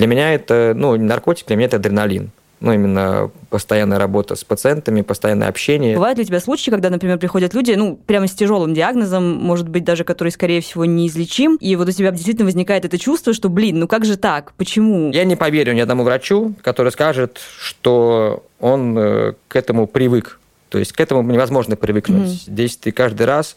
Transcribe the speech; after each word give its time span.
Для 0.00 0.06
меня 0.06 0.32
это, 0.32 0.72
ну, 0.74 0.96
наркотик, 0.96 1.46
для 1.48 1.56
меня 1.56 1.66
это 1.66 1.76
адреналин 1.76 2.30
ну, 2.60 2.72
именно 2.72 3.30
постоянная 3.50 3.98
работа 3.98 4.34
с 4.34 4.44
пациентами, 4.44 5.00
постоянное 5.00 5.48
общение. 5.48 5.94
Бывают 5.94 6.18
ли 6.18 6.24
у 6.24 6.26
тебя 6.26 6.40
случаи, 6.40 6.70
когда, 6.70 6.88
например, 6.88 7.18
приходят 7.18 7.52
люди, 7.52 7.72
ну, 7.72 7.96
прямо 7.96 8.26
с 8.26 8.32
тяжелым 8.32 8.72
диагнозом, 8.72 9.36
может 9.36 9.68
быть, 9.68 9.84
даже 9.84 10.04
который, 10.04 10.30
скорее 10.30 10.62
всего, 10.62 10.86
неизлечим, 10.86 11.56
и 11.56 11.76
вот 11.76 11.88
у 11.88 11.92
тебя 11.92 12.10
действительно 12.12 12.46
возникает 12.46 12.86
это 12.86 12.98
чувство, 12.98 13.34
что, 13.34 13.50
блин, 13.50 13.78
ну 13.78 13.88
как 13.88 14.06
же 14.06 14.16
так? 14.16 14.52
Почему? 14.58 15.10
Я 15.10 15.24
не 15.24 15.36
поверю 15.36 15.74
ни 15.74 15.80
одному 15.80 16.04
врачу, 16.04 16.54
который 16.62 16.92
скажет, 16.92 17.38
что 17.58 18.44
он 18.58 18.96
э, 18.98 19.32
к 19.48 19.56
этому 19.56 19.86
привык. 19.86 20.38
То 20.70 20.78
есть 20.78 20.92
к 20.92 21.00
этому 21.00 21.22
невозможно 21.22 21.76
привыкнуть. 21.76 22.28
Mm-hmm. 22.28 22.52
Здесь 22.52 22.76
ты 22.76 22.92
каждый 22.92 23.26
раз 23.26 23.56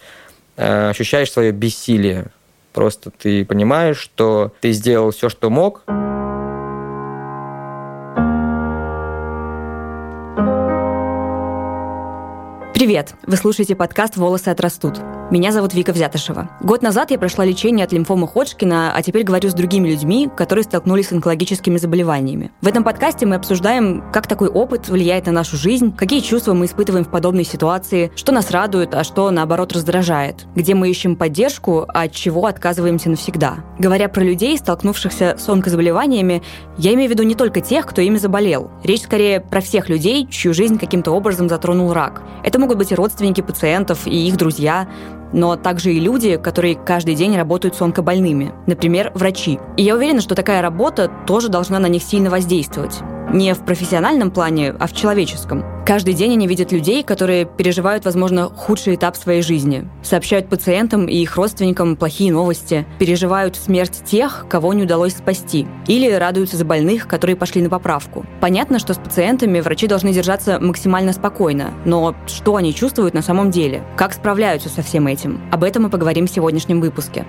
э, 0.55 0.89
ощущаешь 0.89 1.32
свое 1.32 1.52
бессилие. 1.52 2.28
Просто 2.73 3.12
ты 3.12 3.46
понимаешь, 3.46 3.98
что 3.98 4.52
ты 4.62 4.71
сделал 4.71 5.12
все, 5.12 5.30
что 5.30 5.50
мог, 5.50 5.84
Привет! 12.83 13.14
Вы 13.25 13.37
слушаете 13.37 13.78
подкаст 13.78 14.18
«Волосы 14.18 14.50
отрастут». 14.50 15.00
Меня 15.32 15.51
зовут 15.51 15.73
Вика 15.73 15.93
Взятышева. 15.93 16.50
Год 16.61 16.82
назад 16.83 17.09
я 17.09 17.18
прошла 17.18 17.43
лечение 17.43 17.86
от 17.86 17.91
лимфомы 17.91 18.27
Ходжкина, 18.27 18.93
а 18.93 19.01
теперь 19.01 19.23
говорю 19.23 19.50
с 19.50 19.54
другими 19.54 19.89
людьми, 19.89 20.29
которые 20.36 20.64
столкнулись 20.64 21.07
с 21.07 21.11
онкологическими 21.11 21.77
заболеваниями. 21.77 22.51
В 22.61 22.68
этом 22.68 22.83
подкасте 22.83 23.25
мы 23.25 23.36
обсуждаем, 23.36 24.04
как 24.11 24.28
такой 24.28 24.50
опыт 24.50 24.89
влияет 24.89 25.25
на 25.25 25.31
нашу 25.31 25.57
жизнь, 25.57 25.95
какие 25.95 26.19
чувства 26.19 26.54
мы 26.54 26.65
испытываем 26.65 27.05
в 27.05 27.09
подобной 27.09 27.45
ситуации, 27.45 28.11
что 28.15 28.31
нас 28.31 28.51
радует, 28.51 28.93
а 28.93 29.04
что, 29.04 29.31
наоборот, 29.31 29.71
раздражает, 29.71 30.45
где 30.55 30.75
мы 30.75 30.89
ищем 30.89 31.15
поддержку, 31.15 31.86
а 31.87 32.03
от 32.03 32.11
чего 32.11 32.45
отказываемся 32.45 33.09
навсегда. 33.09 33.55
Говоря 33.80 34.09
про 34.09 34.22
людей, 34.23 34.58
столкнувшихся 34.58 35.38
с 35.39 35.50
онкозаболеваниями, 35.50 36.44
я 36.78 36.94
имею 36.94 37.09
в 37.09 37.11
виду 37.11 37.23
не 37.23 37.33
только 37.33 37.61
тех, 37.61 37.88
кто 37.88 38.02
ими 38.02 38.17
заболел. 38.17 38.69
Речь 38.83 39.03
скорее 39.03 39.39
про 39.39 39.61
всех 39.61 39.89
людей, 39.89 40.28
чью 40.28 40.53
жизнь 40.53 40.78
каким-то 40.78 41.11
образом 41.11 41.50
затронул 41.50 41.94
рак. 41.94 42.22
Это 42.44 42.59
могут 42.59 42.78
быть 42.78 42.92
и 42.92 42.95
родственники 42.95 43.42
пациентов, 43.42 44.05
и 44.05 44.28
их 44.28 44.38
друзья, 44.38 44.88
но 45.34 45.56
также 45.56 45.94
и 45.94 46.00
люди, 46.00 46.38
которые 46.38 46.76
каждый 46.76 47.16
день 47.16 47.36
работают 47.36 47.76
с 47.76 47.81
онкобольными, 47.81 48.53
например, 48.67 49.12
врачи. 49.16 49.59
И 49.76 49.84
я 49.84 49.95
уверена, 49.95 50.22
что 50.22 50.36
такая 50.36 50.62
работа 50.62 51.12
тоже 51.28 51.50
должна 51.50 51.80
на 51.80 51.88
них 51.88 52.03
сильно 52.03 52.30
воздействовать. 52.30 53.02
Не 53.32 53.54
в 53.54 53.66
профессиональном 53.66 54.32
плане, 54.32 54.76
а 54.80 54.88
в 54.88 54.94
человеческом. 54.94 55.64
Каждый 55.86 56.14
день 56.14 56.34
они 56.34 56.48
видят 56.48 56.72
людей, 56.72 57.04
которые 57.04 57.46
переживают, 57.46 58.06
возможно, 58.06 58.46
худший 58.46 58.96
этап 58.96 59.18
своей 59.18 59.42
жизни. 59.42 59.88
Сообщают 60.02 60.50
пациентам 60.50 61.08
и 61.08 61.16
их 61.16 61.36
родственникам 61.36 61.96
плохие 61.96 62.32
новости. 62.32 62.86
Переживают 63.00 63.56
смерть 63.56 64.04
тех, 64.06 64.46
кого 64.50 64.74
не 64.74 64.84
удалось 64.84 65.18
спасти. 65.18 65.68
Или 65.88 66.10
радуются 66.12 66.58
за 66.58 66.66
больных, 66.66 67.08
которые 67.08 67.36
пошли 67.36 67.62
на 67.62 67.70
поправку. 67.70 68.26
Понятно, 68.40 68.80
что 68.80 68.94
с 68.94 68.98
пациентами 68.98 69.60
врачи 69.60 69.88
должны 69.88 70.14
держаться 70.14 70.60
максимально 70.60 71.12
спокойно. 71.12 71.72
Но 71.86 72.16
что 72.28 72.56
они 72.56 72.74
чувствуют 72.74 73.14
на 73.14 73.22
самом 73.22 73.52
деле? 73.52 73.84
Как 73.98 74.14
справляются 74.14 74.70
со 74.70 74.82
всем 74.82 75.08
этим? 75.08 75.42
Об 75.52 75.64
этом 75.64 75.84
мы 75.84 75.90
поговорим 75.90 76.28
в 76.28 76.32
сегодняшнем 76.32 76.80
выпуске. 76.80 77.26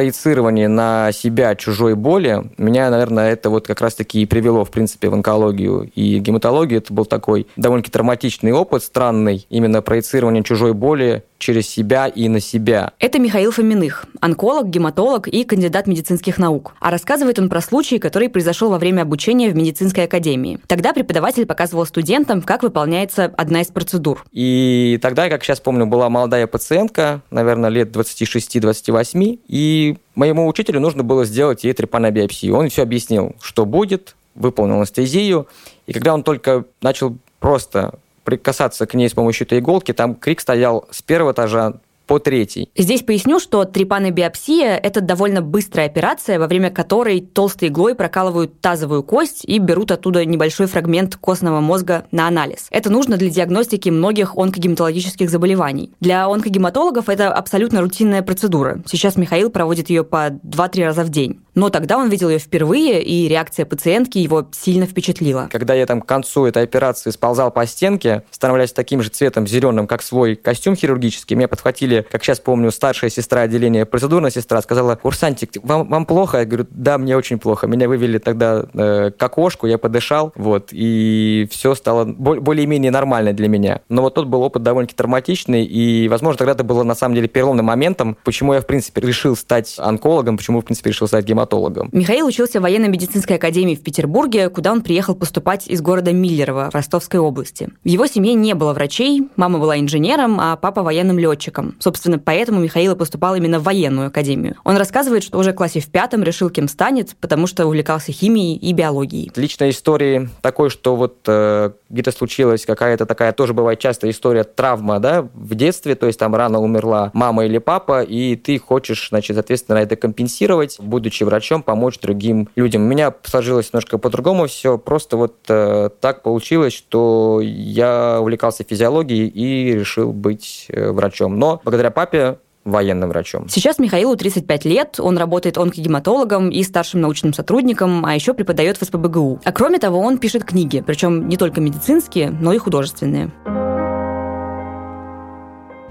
Проецирование 0.00 0.66
на 0.66 1.12
себя 1.12 1.54
чужой 1.54 1.94
боли, 1.94 2.50
меня, 2.56 2.88
наверное, 2.88 3.32
это 3.32 3.50
вот 3.50 3.66
как 3.66 3.82
раз-таки 3.82 4.22
и 4.22 4.24
привело, 4.24 4.64
в 4.64 4.70
принципе, 4.70 5.10
в 5.10 5.12
онкологию 5.12 5.90
и 5.94 6.18
гематологию. 6.20 6.78
Это 6.78 6.94
был 6.94 7.04
такой 7.04 7.46
довольно-таки 7.56 7.92
травматичный 7.92 8.52
опыт, 8.52 8.82
странный, 8.82 9.46
именно 9.50 9.82
проецирование 9.82 10.42
чужой 10.42 10.72
боли 10.72 11.22
через 11.40 11.68
себя 11.68 12.06
и 12.06 12.28
на 12.28 12.38
себя. 12.38 12.92
Это 12.98 13.18
Михаил 13.18 13.50
Фоминых, 13.50 14.04
онколог, 14.20 14.68
гематолог 14.68 15.26
и 15.26 15.44
кандидат 15.44 15.86
медицинских 15.86 16.38
наук. 16.38 16.74
А 16.80 16.90
рассказывает 16.90 17.38
он 17.38 17.48
про 17.48 17.60
случай, 17.60 17.98
который 17.98 18.28
произошел 18.28 18.70
во 18.70 18.78
время 18.78 19.02
обучения 19.02 19.50
в 19.50 19.56
медицинской 19.56 20.04
академии. 20.04 20.60
Тогда 20.66 20.92
преподаватель 20.92 21.46
показывал 21.46 21.86
студентам, 21.86 22.42
как 22.42 22.62
выполняется 22.62 23.24
одна 23.36 23.62
из 23.62 23.68
процедур. 23.68 24.24
И 24.30 24.98
тогда, 25.02 25.28
как 25.28 25.42
сейчас 25.42 25.60
помню, 25.60 25.86
была 25.86 26.08
молодая 26.08 26.46
пациентка, 26.46 27.22
наверное, 27.30 27.70
лет 27.70 27.94
26-28, 27.96 29.40
и 29.48 29.89
моему 30.14 30.46
учителю 30.46 30.80
нужно 30.80 31.02
было 31.02 31.24
сделать 31.24 31.64
ей 31.64 31.72
трепанобиопсию. 31.72 32.56
Он 32.56 32.68
все 32.68 32.82
объяснил, 32.82 33.34
что 33.40 33.64
будет, 33.66 34.16
выполнил 34.34 34.76
анестезию, 34.76 35.48
и 35.86 35.92
когда 35.92 36.14
он 36.14 36.22
только 36.22 36.64
начал 36.80 37.16
просто 37.38 37.94
прикасаться 38.24 38.86
к 38.86 38.94
ней 38.94 39.08
с 39.08 39.12
помощью 39.12 39.46
этой 39.46 39.58
иголки, 39.58 39.92
там 39.92 40.14
крик 40.14 40.40
стоял 40.40 40.86
с 40.90 41.02
первого 41.02 41.32
этажа 41.32 41.74
по 42.10 42.18
третий. 42.18 42.68
Здесь 42.76 43.02
поясню, 43.02 43.38
что 43.38 43.64
трепанобиопсия– 43.64 44.74
это 44.82 45.00
довольно 45.00 45.42
быстрая 45.42 45.86
операция, 45.86 46.40
во 46.40 46.48
время 46.48 46.72
которой 46.72 47.20
толстой 47.20 47.68
иглой 47.68 47.94
прокалывают 47.94 48.60
тазовую 48.60 49.04
кость 49.04 49.44
и 49.44 49.58
берут 49.58 49.92
оттуда 49.92 50.24
небольшой 50.24 50.66
фрагмент 50.66 51.14
костного 51.14 51.60
мозга 51.60 52.06
на 52.10 52.26
анализ. 52.26 52.66
Это 52.72 52.90
нужно 52.90 53.16
для 53.16 53.30
диагностики 53.30 53.90
многих 53.90 54.36
онкогематологических 54.36 55.30
заболеваний. 55.30 55.92
Для 56.00 56.26
онкогематологов 56.26 57.08
это 57.08 57.32
абсолютно 57.32 57.80
рутинная 57.80 58.22
процедура. 58.22 58.82
Сейчас 58.86 59.14
Михаил 59.14 59.48
проводит 59.48 59.88
ее 59.88 60.02
по 60.02 60.30
2-3 60.30 60.86
раза 60.86 61.04
в 61.04 61.10
день. 61.10 61.38
Но 61.60 61.68
тогда 61.68 61.98
он 61.98 62.08
видел 62.08 62.30
ее 62.30 62.38
впервые, 62.38 63.02
и 63.02 63.28
реакция 63.28 63.66
пациентки 63.66 64.16
его 64.16 64.46
сильно 64.50 64.86
впечатлила. 64.86 65.50
Когда 65.52 65.74
я 65.74 65.84
там 65.84 66.00
к 66.00 66.06
концу 66.06 66.46
этой 66.46 66.62
операции 66.62 67.10
сползал 67.10 67.50
по 67.50 67.66
стенке, 67.66 68.22
становляясь 68.30 68.72
таким 68.72 69.02
же 69.02 69.10
цветом 69.10 69.46
зеленым, 69.46 69.86
как 69.86 70.00
свой 70.00 70.36
костюм 70.36 70.74
хирургический, 70.74 71.36
меня 71.36 71.48
подхватили 71.48 72.06
как 72.10 72.24
сейчас 72.24 72.40
помню, 72.40 72.70
старшая 72.70 73.10
сестра 73.10 73.42
отделения, 73.42 73.84
процедурная 73.84 74.30
сестра, 74.30 74.62
сказала, 74.62 74.96
курсантик, 74.96 75.50
вам, 75.62 75.86
вам 75.86 76.06
плохо? 76.06 76.38
Я 76.38 76.44
говорю, 76.46 76.66
да, 76.70 76.96
мне 76.96 77.14
очень 77.14 77.38
плохо. 77.38 77.66
Меня 77.66 77.88
вывели 77.88 78.16
тогда 78.16 78.64
э, 78.72 79.10
к 79.10 79.22
окошку, 79.22 79.66
я 79.66 79.76
подышал, 79.76 80.32
вот, 80.36 80.70
и 80.72 81.46
все 81.50 81.74
стало 81.74 82.06
более-менее 82.06 82.90
нормально 82.90 83.34
для 83.34 83.48
меня. 83.48 83.82
Но 83.90 84.00
вот 84.00 84.14
тот 84.14 84.28
был 84.28 84.40
опыт 84.40 84.62
довольно-таки 84.62 84.96
травматичный, 84.96 85.66
и, 85.66 86.08
возможно, 86.08 86.38
тогда 86.38 86.52
это 86.52 86.64
было 86.64 86.84
на 86.84 86.94
самом 86.94 87.16
деле 87.16 87.28
переломным 87.28 87.66
моментом, 87.66 88.16
почему 88.24 88.54
я, 88.54 88.62
в 88.62 88.66
принципе, 88.66 89.02
решил 89.02 89.36
стать 89.36 89.74
онкологом, 89.76 90.38
почему, 90.38 90.62
в 90.62 90.64
принципе, 90.64 90.88
решил 90.88 91.06
стать 91.06 91.26
гематологом. 91.26 91.49
Михаил 91.92 92.26
учился 92.26 92.60
в 92.60 92.62
военно-медицинской 92.62 93.36
академии 93.36 93.74
в 93.74 93.82
Петербурге, 93.82 94.48
куда 94.48 94.72
он 94.72 94.82
приехал 94.82 95.14
поступать 95.14 95.68
из 95.68 95.80
города 95.80 96.12
Миллерово 96.12 96.70
в 96.70 96.74
Ростовской 96.74 97.20
области. 97.20 97.68
В 97.84 97.88
его 97.88 98.06
семье 98.06 98.34
не 98.34 98.54
было 98.54 98.72
врачей, 98.72 99.28
мама 99.36 99.58
была 99.58 99.78
инженером, 99.78 100.38
а 100.40 100.56
папа 100.56 100.82
военным 100.82 101.18
летчиком. 101.18 101.76
Собственно, 101.78 102.18
поэтому 102.18 102.60
Михаил 102.60 102.96
поступал 102.96 103.34
именно 103.34 103.58
в 103.58 103.64
военную 103.64 104.08
академию. 104.08 104.56
Он 104.64 104.76
рассказывает, 104.76 105.22
что 105.22 105.38
уже 105.38 105.52
в 105.52 105.56
классе 105.56 105.80
в 105.80 105.86
пятом 105.86 106.22
решил, 106.22 106.50
кем 106.50 106.68
станет, 106.68 107.16
потому 107.20 107.46
что 107.46 107.66
увлекался 107.66 108.12
химией 108.12 108.56
и 108.56 108.72
биологией. 108.72 109.30
Личная 109.36 109.70
история 109.70 110.28
такой, 110.42 110.70
что 110.70 110.96
вот 110.96 111.18
э, 111.26 111.70
где-то 111.88 112.12
случилась 112.12 112.64
какая-то 112.64 113.06
такая, 113.06 113.32
тоже 113.32 113.54
бывает 113.54 113.78
часто 113.78 114.08
история 114.10 114.44
травма, 114.44 114.98
да, 114.98 115.28
в 115.34 115.54
детстве, 115.54 115.94
то 115.94 116.06
есть 116.06 116.18
там 116.18 116.34
рано 116.34 116.60
умерла 116.60 117.10
мама 117.14 117.44
или 117.44 117.58
папа, 117.58 118.02
и 118.02 118.36
ты 118.36 118.58
хочешь, 118.58 119.08
значит, 119.10 119.36
соответственно, 119.36 119.78
это 119.78 119.96
компенсировать, 119.96 120.76
будучи 120.78 121.24
врачом, 121.30 121.62
помочь 121.62 121.98
другим 121.98 122.48
людям. 122.56 122.82
У 122.82 122.86
меня 122.86 123.14
сложилось 123.22 123.72
немножко 123.72 123.96
по-другому 123.96 124.46
все, 124.46 124.76
просто 124.76 125.16
вот 125.16 125.36
э, 125.48 125.88
так 126.00 126.22
получилось, 126.22 126.74
что 126.74 127.40
я 127.42 128.18
увлекался 128.20 128.64
физиологией 128.68 129.28
и 129.28 129.72
решил 129.72 130.12
быть 130.12 130.66
э, 130.68 130.90
врачом. 130.90 131.38
Но 131.38 131.60
благодаря 131.64 131.90
папе 131.90 132.38
военным 132.64 133.08
врачом. 133.08 133.48
Сейчас 133.48 133.78
Михаилу 133.78 134.16
35 134.16 134.64
лет, 134.66 135.00
он 135.00 135.16
работает 135.16 135.56
онкогематологом 135.56 136.50
и 136.50 136.62
старшим 136.62 137.00
научным 137.00 137.32
сотрудником, 137.32 138.04
а 138.04 138.14
еще 138.14 138.34
преподает 138.34 138.76
в 138.76 138.84
СПБГУ. 138.84 139.40
А 139.44 139.52
кроме 139.52 139.78
того, 139.78 139.98
он 139.98 140.18
пишет 140.18 140.44
книги, 140.44 140.82
причем 140.86 141.28
не 141.28 141.36
только 141.36 141.60
медицинские, 141.60 142.30
но 142.30 142.52
и 142.52 142.58
художественные. 142.58 143.30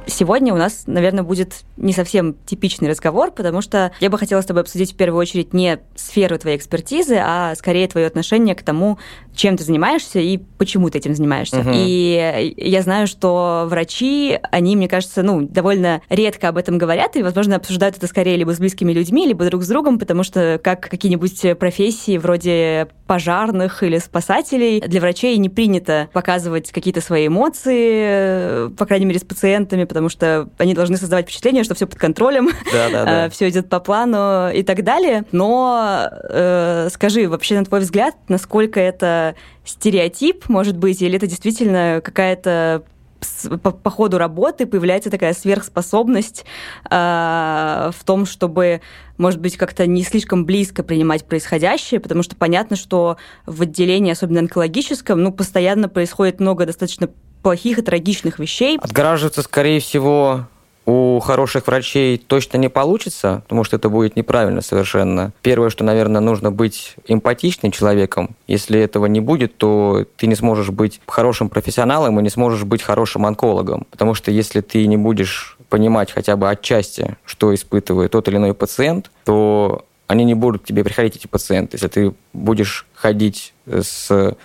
Сегодня 0.10 0.54
у 0.54 0.58
нас, 0.58 0.84
наверное, 0.88 1.24
будет 1.24 1.54
не 1.78 1.94
совсем 1.94 2.36
типичный 2.46 2.90
разговор, 2.90 3.32
потому 3.32 3.62
что 3.62 3.92
я 4.00 4.10
бы 4.10 4.18
хотела 4.18 4.42
с 4.42 4.46
тобой 4.46 4.64
обсудить 4.64 4.94
в 4.94 4.96
первую 4.96 5.20
очередь 5.20 5.54
не 5.54 5.80
сферу 5.96 6.38
твоей 6.38 6.58
экспертизы, 6.58 7.18
а 7.22 7.54
скорее 7.56 7.88
твое 7.88 8.08
отношение 8.08 8.56
к 8.56 8.64
тому, 8.64 8.98
чем 9.36 9.58
ты 9.58 9.64
занимаешься 9.64 10.20
и 10.20 10.38
почему 10.38 10.90
ты 10.90 10.98
этим 10.98 11.16
занимаешься. 11.16 11.60
Угу. 11.60 11.70
И 11.74 12.54
я 12.58 12.82
знаю, 12.82 13.08
что 13.08 13.66
врачи, 13.70 14.40
они, 14.52 14.76
мне 14.76 14.88
кажется, 14.88 15.24
ну, 15.24 15.42
довольно 15.42 16.02
редко 16.10 16.50
об 16.50 16.58
этом 16.58 16.78
говорят, 16.78 17.16
и, 17.16 17.24
возможно, 17.24 17.56
обсуждают 17.56 17.98
это 17.98 18.08
скорее 18.08 18.38
либо 18.38 18.54
с 18.54 18.60
близкими 18.60 18.92
людьми, 18.92 19.28
либо 19.28 19.46
друг 19.46 19.64
с 19.64 19.68
другом, 19.68 20.00
потому 20.00 20.24
что 20.24 20.60
как 20.64 20.82
какие-нибудь 20.82 21.58
профессии 21.60 22.18
вроде 22.18 22.88
пожарных 23.06 23.84
или 23.84 23.98
спасателей, 23.98 24.82
для 24.82 25.02
врачей 25.02 25.38
не 25.38 25.50
принято 25.50 26.10
показывать 26.14 26.72
какие-то 26.72 27.02
свои 27.02 27.28
эмоции, 27.28 28.70
по 28.76 28.86
крайней 28.86 29.06
мере, 29.06 29.20
с 29.20 29.24
пациентами, 29.24 29.84
потому 29.84 29.99
потому 30.00 30.07
что 30.07 30.48
они 30.57 30.74
должны 30.74 30.96
создавать 30.96 31.25
впечатление, 31.25 31.66
что 31.66 31.75
все 31.75 31.86
под 31.86 32.00
контролем, 32.00 32.48
да, 32.72 32.90
да, 32.90 33.04
да. 33.04 33.30
все 33.31 33.50
идет 33.50 33.68
по 33.68 33.81
плану 33.81 34.50
и 34.50 34.63
так 34.63 34.86
далее. 34.86 35.25
Но 35.34 36.07
э, 36.30 36.88
скажи, 36.90 37.28
вообще, 37.28 37.60
на 37.60 37.66
твой 37.66 37.81
взгляд, 37.81 38.16
насколько 38.30 38.80
это 38.80 39.36
стереотип, 39.66 40.48
может 40.48 40.78
быть, 40.78 41.01
или 41.01 41.18
это 41.18 41.28
действительно 41.28 42.00
какая-то 42.01 42.84
по, 43.62 43.72
по 43.72 43.90
ходу 43.90 44.18
работы 44.18 44.66
появляется 44.66 45.10
такая 45.10 45.34
сверхспособность 45.34 46.46
э, 46.90 47.92
в 47.94 48.04
том, 48.06 48.25
чтобы, 48.25 48.80
может 49.18 49.42
быть, 49.42 49.57
как-то 49.57 49.86
не 49.86 50.04
слишком 50.04 50.46
близко 50.46 50.81
принимать 50.81 51.25
происходящее, 51.25 52.00
потому 52.00 52.24
что 52.24 52.38
понятно, 52.38 52.78
что 52.78 53.18
в 53.46 53.63
отделении, 53.63 54.13
особенно 54.13 54.40
онкологическом, 54.40 55.22
ну, 55.22 55.34
постоянно 55.34 55.90
происходит 55.90 56.40
много 56.40 56.66
достаточно 56.66 57.10
плохих 57.41 57.80
и 57.80 57.81
трагичных 57.81 58.39
вещей. 58.39 58.77
Отгораживаться, 58.81 59.41
скорее 59.41 59.80
всего, 59.80 60.45
у 60.89 61.19
хороших 61.19 61.68
врачей 61.68 62.18
точно 62.18 62.57
не 62.57 62.69
получится, 62.69 63.41
потому 63.44 63.63
что 63.63 63.75
это 63.75 63.89
будет 63.89 64.15
неправильно 64.15 64.62
совершенно. 64.62 65.31
Первое, 65.44 65.69
что, 65.69 65.83
наверное, 65.83 66.19
нужно 66.19 66.51
быть 66.51 66.95
эмпатичным 67.07 67.71
человеком. 67.71 68.36
Если 68.47 68.80
этого 68.80 69.06
не 69.06 69.19
будет, 69.19 69.56
то 69.57 70.06
ты 70.18 70.25
не 70.25 70.36
сможешь 70.36 70.69
быть 70.69 71.00
хорошим 71.06 71.50
профессионалом 71.50 72.19
и 72.19 72.24
не 72.24 72.30
сможешь 72.30 72.63
быть 72.63 72.81
хорошим 72.81 73.25
онкологом. 73.27 73.86
Потому 73.91 74.15
что 74.15 74.31
если 74.31 74.62
ты 74.62 74.88
не 74.88 74.97
будешь 74.97 75.57
понимать 75.69 76.12
хотя 76.12 76.36
бы 76.36 76.50
отчасти, 76.50 77.18
что 77.24 77.53
испытывает 77.53 78.12
тот 78.12 78.27
или 78.27 78.38
иной 78.38 78.56
пациент, 78.56 79.12
то 79.25 79.86
они 80.07 80.25
не 80.25 80.33
будут 80.33 80.63
к 80.63 80.65
тебе 80.65 80.83
приходить, 80.83 81.18
эти 81.18 81.27
пациенты. 81.27 81.75
Если 81.75 81.88
ты 81.88 82.13
будешь 82.33 82.88
ходить 82.95 83.53
с 83.68 84.36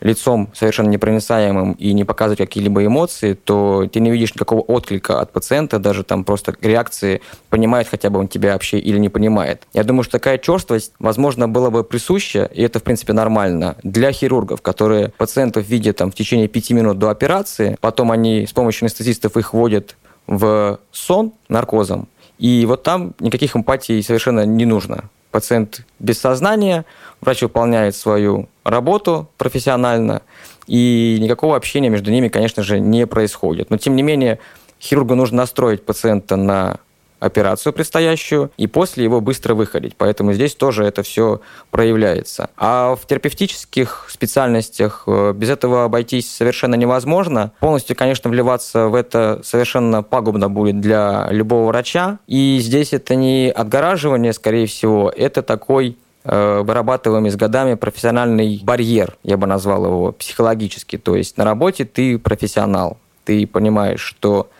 лицом 0.00 0.48
совершенно 0.54 0.88
непроницаемым 0.88 1.72
и 1.72 1.92
не 1.92 2.04
показывать 2.04 2.38
какие-либо 2.38 2.84
эмоции, 2.84 3.34
то 3.34 3.88
ты 3.92 4.00
не 4.00 4.10
видишь 4.10 4.34
никакого 4.34 4.60
отклика 4.60 5.20
от 5.20 5.32
пациента, 5.32 5.78
даже 5.78 6.04
там 6.04 6.24
просто 6.24 6.54
реакции, 6.60 7.20
понимает 7.48 7.88
хотя 7.88 8.10
бы 8.10 8.18
он 8.18 8.28
тебя 8.28 8.52
вообще 8.52 8.78
или 8.78 8.98
не 8.98 9.08
понимает. 9.08 9.62
Я 9.72 9.84
думаю, 9.84 10.02
что 10.04 10.12
такая 10.12 10.38
черствость, 10.38 10.92
возможно, 10.98 11.48
была 11.48 11.70
бы 11.70 11.84
присуща, 11.84 12.44
и 12.44 12.62
это, 12.62 12.78
в 12.78 12.82
принципе, 12.82 13.12
нормально, 13.12 13.76
для 13.82 14.12
хирургов, 14.12 14.62
которые 14.62 15.12
пациентов 15.16 15.66
видят 15.66 15.96
там 15.96 16.10
в 16.10 16.14
течение 16.14 16.48
пяти 16.48 16.74
минут 16.74 16.98
до 16.98 17.10
операции, 17.10 17.76
потом 17.80 18.10
они 18.10 18.46
с 18.46 18.52
помощью 18.52 18.84
анестезистов 18.84 19.36
их 19.36 19.52
вводят 19.52 19.96
в 20.26 20.78
сон 20.92 21.32
наркозом, 21.48 22.08
и 22.38 22.64
вот 22.66 22.82
там 22.82 23.14
никаких 23.20 23.54
эмпатий 23.54 24.02
совершенно 24.02 24.46
не 24.46 24.64
нужно. 24.64 25.04
Пациент 25.30 25.82
без 25.98 26.18
сознания, 26.18 26.84
врач 27.20 27.42
выполняет 27.42 27.94
свою 27.94 28.48
работу 28.64 29.28
профессионально, 29.36 30.22
и 30.66 31.18
никакого 31.20 31.56
общения 31.56 31.88
между 31.88 32.10
ними, 32.10 32.28
конечно 32.28 32.62
же, 32.62 32.78
не 32.78 33.06
происходит. 33.06 33.70
Но, 33.70 33.76
тем 33.76 33.96
не 33.96 34.02
менее, 34.02 34.38
хирургу 34.80 35.14
нужно 35.14 35.38
настроить 35.38 35.84
пациента 35.84 36.36
на 36.36 36.78
операцию 37.20 37.72
предстоящую, 37.72 38.50
и 38.56 38.66
после 38.66 39.04
его 39.04 39.20
быстро 39.20 39.54
выходить. 39.54 39.94
Поэтому 39.96 40.32
здесь 40.32 40.54
тоже 40.54 40.84
это 40.84 41.02
все 41.02 41.40
проявляется. 41.70 42.50
А 42.56 42.96
в 42.96 43.06
терапевтических 43.06 44.06
специальностях 44.08 45.04
э, 45.06 45.32
без 45.36 45.50
этого 45.50 45.84
обойтись 45.84 46.34
совершенно 46.34 46.74
невозможно. 46.74 47.52
Полностью, 47.60 47.94
конечно, 47.94 48.30
вливаться 48.30 48.88
в 48.88 48.94
это 48.94 49.40
совершенно 49.44 50.02
пагубно 50.02 50.48
будет 50.48 50.80
для 50.80 51.28
любого 51.30 51.66
врача. 51.66 52.18
И 52.26 52.58
здесь 52.60 52.92
это 52.92 53.14
не 53.14 53.50
отгораживание, 53.50 54.32
скорее 54.32 54.66
всего, 54.66 55.12
это 55.14 55.42
такой 55.42 55.98
Э, 56.22 56.60
вырабатываемый 56.62 57.30
с 57.30 57.36
годами 57.36 57.74
профессиональный 57.74 58.60
барьер, 58.62 59.16
я 59.22 59.38
бы 59.38 59.46
назвал 59.46 59.86
его 59.86 60.12
психологически. 60.12 60.98
То 60.98 61.16
есть 61.16 61.38
на 61.38 61.44
работе 61.44 61.86
ты 61.86 62.18
профессионал, 62.18 62.98
ты 63.24 63.46
понимаешь, 63.46 64.00
что 64.00 64.50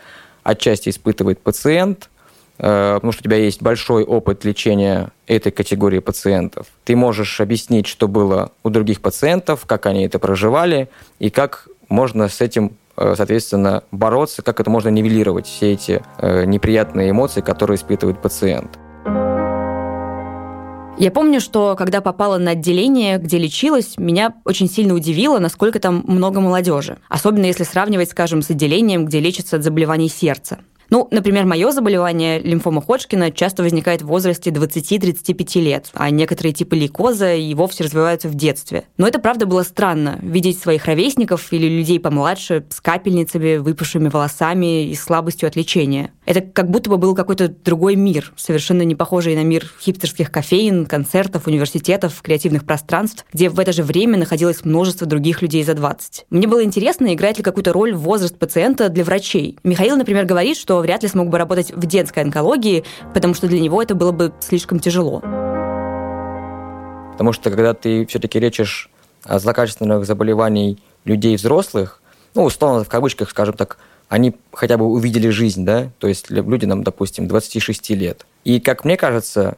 отчасти 0.41 0.89
испытывает 0.89 1.39
пациент, 1.39 2.09
э, 2.57 2.95
потому 2.95 3.11
что 3.11 3.21
у 3.21 3.25
тебя 3.25 3.37
есть 3.37 3.61
большой 3.61 4.03
опыт 4.03 4.43
лечения 4.43 5.11
этой 5.27 5.51
категории 5.51 5.99
пациентов. 5.99 6.65
Ты 6.83 6.95
можешь 6.95 7.39
объяснить, 7.39 7.85
что 7.85 8.07
было 8.07 8.51
у 8.63 8.71
других 8.71 8.99
пациентов, 8.99 9.67
как 9.67 9.85
они 9.85 10.05
это 10.05 10.17
проживали, 10.17 10.89
и 11.19 11.29
как 11.29 11.67
можно 11.89 12.27
с 12.27 12.41
этим 12.41 12.71
э, 12.97 13.13
соответственно, 13.15 13.83
бороться, 13.91 14.41
как 14.41 14.59
это 14.59 14.71
можно 14.71 14.89
нивелировать, 14.89 15.45
все 15.45 15.73
эти 15.73 16.01
неприятные 16.19 17.11
эмоции, 17.11 17.41
которые 17.41 17.75
испытывает 17.75 18.19
пациент. 18.19 18.79
Я 20.97 21.09
помню, 21.09 21.41
что 21.41 21.75
когда 21.77 22.01
попала 22.01 22.37
на 22.37 22.51
отделение, 22.51 23.17
где 23.17 23.39
лечилась, 23.39 23.97
меня 23.97 24.35
очень 24.45 24.69
сильно 24.69 24.93
удивило, 24.93 25.39
насколько 25.39 25.79
там 25.79 26.03
много 26.05 26.39
молодежи. 26.39 26.99
Особенно 27.09 27.45
если 27.45 27.63
сравнивать, 27.63 28.11
скажем, 28.11 28.41
с 28.41 28.51
отделением, 28.51 29.05
где 29.05 29.19
лечатся 29.19 29.55
от 29.55 29.63
заболеваний 29.63 30.09
сердца. 30.09 30.59
Ну, 30.91 31.07
например, 31.09 31.45
мое 31.45 31.71
заболевание, 31.71 32.39
лимфома 32.39 32.81
Ходжкина, 32.81 33.31
часто 33.31 33.63
возникает 33.63 34.01
в 34.01 34.07
возрасте 34.07 34.49
20-35 34.49 35.61
лет, 35.61 35.89
а 35.93 36.09
некоторые 36.09 36.51
типы 36.51 36.75
лейкоза 36.75 37.33
и 37.33 37.53
вовсе 37.53 37.85
развиваются 37.85 38.27
в 38.27 38.35
детстве. 38.35 38.83
Но 38.97 39.07
это, 39.07 39.19
правда, 39.19 39.45
было 39.45 39.63
странно, 39.63 40.19
видеть 40.21 40.59
своих 40.59 40.85
ровесников 40.85 41.53
или 41.53 41.65
людей 41.65 41.97
помладше 41.97 42.65
с 42.69 42.81
капельницами, 42.81 43.55
выпавшими 43.55 44.09
волосами 44.09 44.89
и 44.89 44.95
слабостью 44.95 45.47
от 45.47 45.55
лечения. 45.55 46.11
Это 46.25 46.41
как 46.41 46.69
будто 46.69 46.89
бы 46.89 46.97
был 46.97 47.15
какой-то 47.15 47.47
другой 47.49 47.95
мир, 47.95 48.31
совершенно 48.35 48.83
не 48.83 48.93
похожий 48.93 49.35
на 49.35 49.43
мир 49.43 49.65
хипстерских 49.81 50.31
кофеин, 50.31 50.85
концертов, 50.85 51.47
университетов, 51.47 52.21
креативных 52.21 52.63
пространств, 52.63 53.25
где 53.33 53.49
в 53.49 53.59
это 53.59 53.71
же 53.71 53.81
время 53.81 54.19
находилось 54.19 54.63
множество 54.63 55.07
других 55.07 55.41
людей 55.41 55.63
за 55.63 55.73
20. 55.73 56.27
Мне 56.29 56.47
было 56.47 56.63
интересно, 56.63 57.11
играет 57.13 57.37
ли 57.37 57.43
какую-то 57.43 57.73
роль 57.73 57.95
возраст 57.95 58.37
пациента 58.37 58.89
для 58.89 59.03
врачей. 59.03 59.57
Михаил, 59.63 59.97
например, 59.97 60.25
говорит, 60.25 60.57
что 60.57 60.79
вряд 60.79 61.01
ли 61.01 61.09
смог 61.09 61.29
бы 61.29 61.39
работать 61.39 61.71
в 61.71 61.85
детской 61.87 62.19
онкологии, 62.19 62.83
потому 63.15 63.33
что 63.33 63.47
для 63.47 63.59
него 63.59 63.81
это 63.81 63.95
было 63.95 64.11
бы 64.11 64.31
слишком 64.41 64.79
тяжело. 64.79 65.21
Потому 67.13 67.33
что 67.33 67.49
когда 67.49 67.73
ты 67.73 68.05
все-таки 68.05 68.39
лечишь 68.39 68.89
злокачественных 69.27 70.05
заболеваний 70.05 70.77
людей 71.03 71.35
взрослых, 71.35 72.01
ну, 72.35 72.43
условно, 72.43 72.83
в 72.83 72.89
кавычках, 72.89 73.29
скажем 73.29 73.55
так, 73.55 73.77
они 74.11 74.35
хотя 74.51 74.77
бы 74.77 74.85
увидели 74.87 75.29
жизнь, 75.29 75.63
да, 75.63 75.89
то 75.97 76.07
есть 76.09 76.29
люди 76.29 76.65
нам, 76.65 76.83
допустим, 76.83 77.29
26 77.29 77.91
лет. 77.91 78.25
И, 78.43 78.59
как 78.59 78.83
мне 78.83 78.97
кажется, 78.97 79.55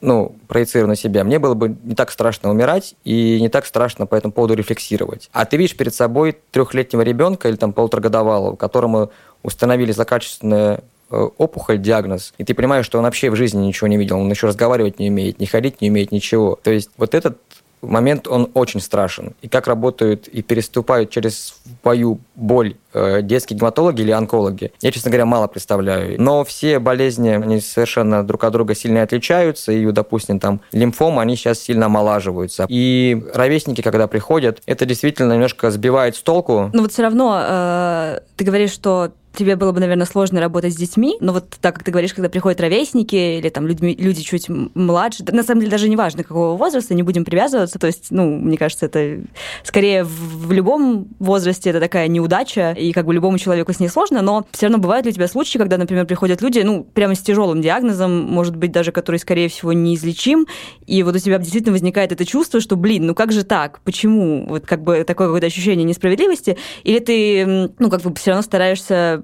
ну, 0.00 0.36
проецирую 0.46 0.86
на 0.86 0.94
себя, 0.94 1.24
мне 1.24 1.40
было 1.40 1.54
бы 1.54 1.76
не 1.82 1.96
так 1.96 2.12
страшно 2.12 2.48
умирать 2.48 2.94
и 3.02 3.40
не 3.40 3.48
так 3.48 3.66
страшно 3.66 4.06
по 4.06 4.14
этому 4.14 4.32
поводу 4.32 4.54
рефлексировать. 4.54 5.28
А 5.32 5.44
ты 5.46 5.56
видишь 5.56 5.76
перед 5.76 5.92
собой 5.92 6.36
трехлетнего 6.52 7.02
ребенка 7.02 7.48
или 7.48 7.56
там 7.56 7.72
полуторагодовалого, 7.72 8.54
которому 8.54 9.10
установили 9.42 9.90
злокачественную 9.90 10.84
э, 11.10 11.16
опухоль, 11.36 11.78
диагноз, 11.78 12.34
и 12.38 12.44
ты 12.44 12.54
понимаешь, 12.54 12.86
что 12.86 12.98
он 12.98 13.04
вообще 13.04 13.30
в 13.30 13.34
жизни 13.34 13.66
ничего 13.66 13.88
не 13.88 13.96
видел, 13.96 14.20
он 14.20 14.30
еще 14.30 14.46
разговаривать 14.46 15.00
не 15.00 15.10
умеет, 15.10 15.40
не 15.40 15.46
ходить 15.46 15.80
не 15.80 15.90
умеет, 15.90 16.12
ничего. 16.12 16.56
То 16.62 16.70
есть 16.70 16.90
вот 16.98 17.14
этот 17.16 17.38
момент, 17.82 18.28
он 18.28 18.50
очень 18.54 18.80
страшен. 18.80 19.34
И 19.42 19.48
как 19.48 19.66
работают 19.66 20.28
и 20.28 20.42
переступают 20.42 21.10
через 21.10 21.60
свою 21.82 22.20
боль 22.34 22.76
детские 22.94 23.58
гематологи 23.58 24.02
или 24.02 24.10
онкологи, 24.10 24.72
я, 24.80 24.92
честно 24.92 25.10
говоря, 25.10 25.26
мало 25.26 25.46
представляю. 25.46 26.20
Но 26.20 26.44
все 26.44 26.78
болезни, 26.78 27.30
они 27.30 27.60
совершенно 27.60 28.26
друг 28.26 28.44
от 28.44 28.52
друга 28.52 28.74
сильно 28.74 29.02
отличаются, 29.02 29.72
и, 29.72 29.84
допустим, 29.90 30.40
там 30.40 30.60
лимфомы, 30.72 31.22
они 31.22 31.36
сейчас 31.36 31.60
сильно 31.60 31.86
омолаживаются. 31.86 32.66
И 32.68 33.22
ровесники, 33.34 33.80
когда 33.80 34.06
приходят, 34.06 34.62
это 34.66 34.86
действительно 34.86 35.32
немножко 35.32 35.70
сбивает 35.70 36.16
с 36.16 36.22
толку. 36.22 36.70
Но 36.72 36.82
вот 36.82 36.92
все 36.92 37.02
равно 37.02 37.40
э, 37.42 38.20
ты 38.36 38.44
говоришь, 38.44 38.72
что 38.72 39.12
тебе 39.38 39.54
было 39.56 39.72
бы, 39.72 39.80
наверное, 39.80 40.06
сложно 40.06 40.40
работать 40.40 40.74
с 40.74 40.76
детьми, 40.76 41.16
но 41.20 41.32
вот 41.32 41.50
так, 41.60 41.76
как 41.76 41.84
ты 41.84 41.92
говоришь, 41.92 42.12
когда 42.12 42.28
приходят 42.28 42.60
ровесники 42.60 43.38
или 43.38 43.48
там 43.50 43.66
люди, 43.66 43.94
люди 43.98 44.22
чуть 44.22 44.48
младше, 44.48 45.24
на 45.24 45.44
самом 45.44 45.60
деле 45.60 45.70
даже 45.70 45.88
не 45.88 45.96
важно, 45.96 46.24
какого 46.24 46.56
возраста, 46.56 46.94
не 46.94 47.04
будем 47.04 47.24
привязываться, 47.24 47.78
то 47.78 47.86
есть, 47.86 48.06
ну, 48.10 48.36
мне 48.36 48.56
кажется, 48.56 48.86
это 48.86 49.20
скорее 49.62 50.02
в, 50.02 50.48
в 50.48 50.52
любом 50.52 51.06
возрасте 51.20 51.70
это 51.70 51.78
такая 51.78 52.08
неудача, 52.08 52.74
как 52.92 53.06
бы 53.06 53.14
любому 53.14 53.38
человеку 53.38 53.72
с 53.72 53.80
ней 53.80 53.88
сложно, 53.88 54.22
но 54.22 54.46
все 54.50 54.66
равно 54.66 54.78
бывают 54.78 55.06
ли 55.06 55.12
у 55.12 55.14
тебя 55.14 55.28
случаи, 55.28 55.58
когда, 55.58 55.76
например, 55.78 56.06
приходят 56.06 56.42
люди, 56.42 56.60
ну, 56.60 56.84
прямо 56.84 57.14
с 57.14 57.20
тяжелым 57.20 57.60
диагнозом, 57.60 58.22
может 58.24 58.56
быть, 58.56 58.72
даже 58.72 58.92
который, 58.92 59.18
скорее 59.18 59.48
всего, 59.48 59.72
неизлечим, 59.72 60.46
и 60.86 61.02
вот 61.02 61.14
у 61.14 61.18
тебя 61.18 61.38
действительно 61.38 61.72
возникает 61.72 62.12
это 62.12 62.24
чувство, 62.24 62.60
что, 62.60 62.76
блин, 62.76 63.06
ну 63.06 63.14
как 63.14 63.32
же 63.32 63.44
так, 63.44 63.80
почему? 63.84 64.46
Вот 64.48 64.66
как 64.66 64.82
бы 64.82 65.04
такое 65.04 65.28
какое-то 65.28 65.46
ощущение 65.46 65.84
несправедливости, 65.84 66.58
или 66.84 66.98
ты, 66.98 67.72
ну, 67.78 67.90
как 67.90 68.02
бы 68.02 68.14
все 68.14 68.30
равно 68.30 68.42
стараешься 68.42 69.22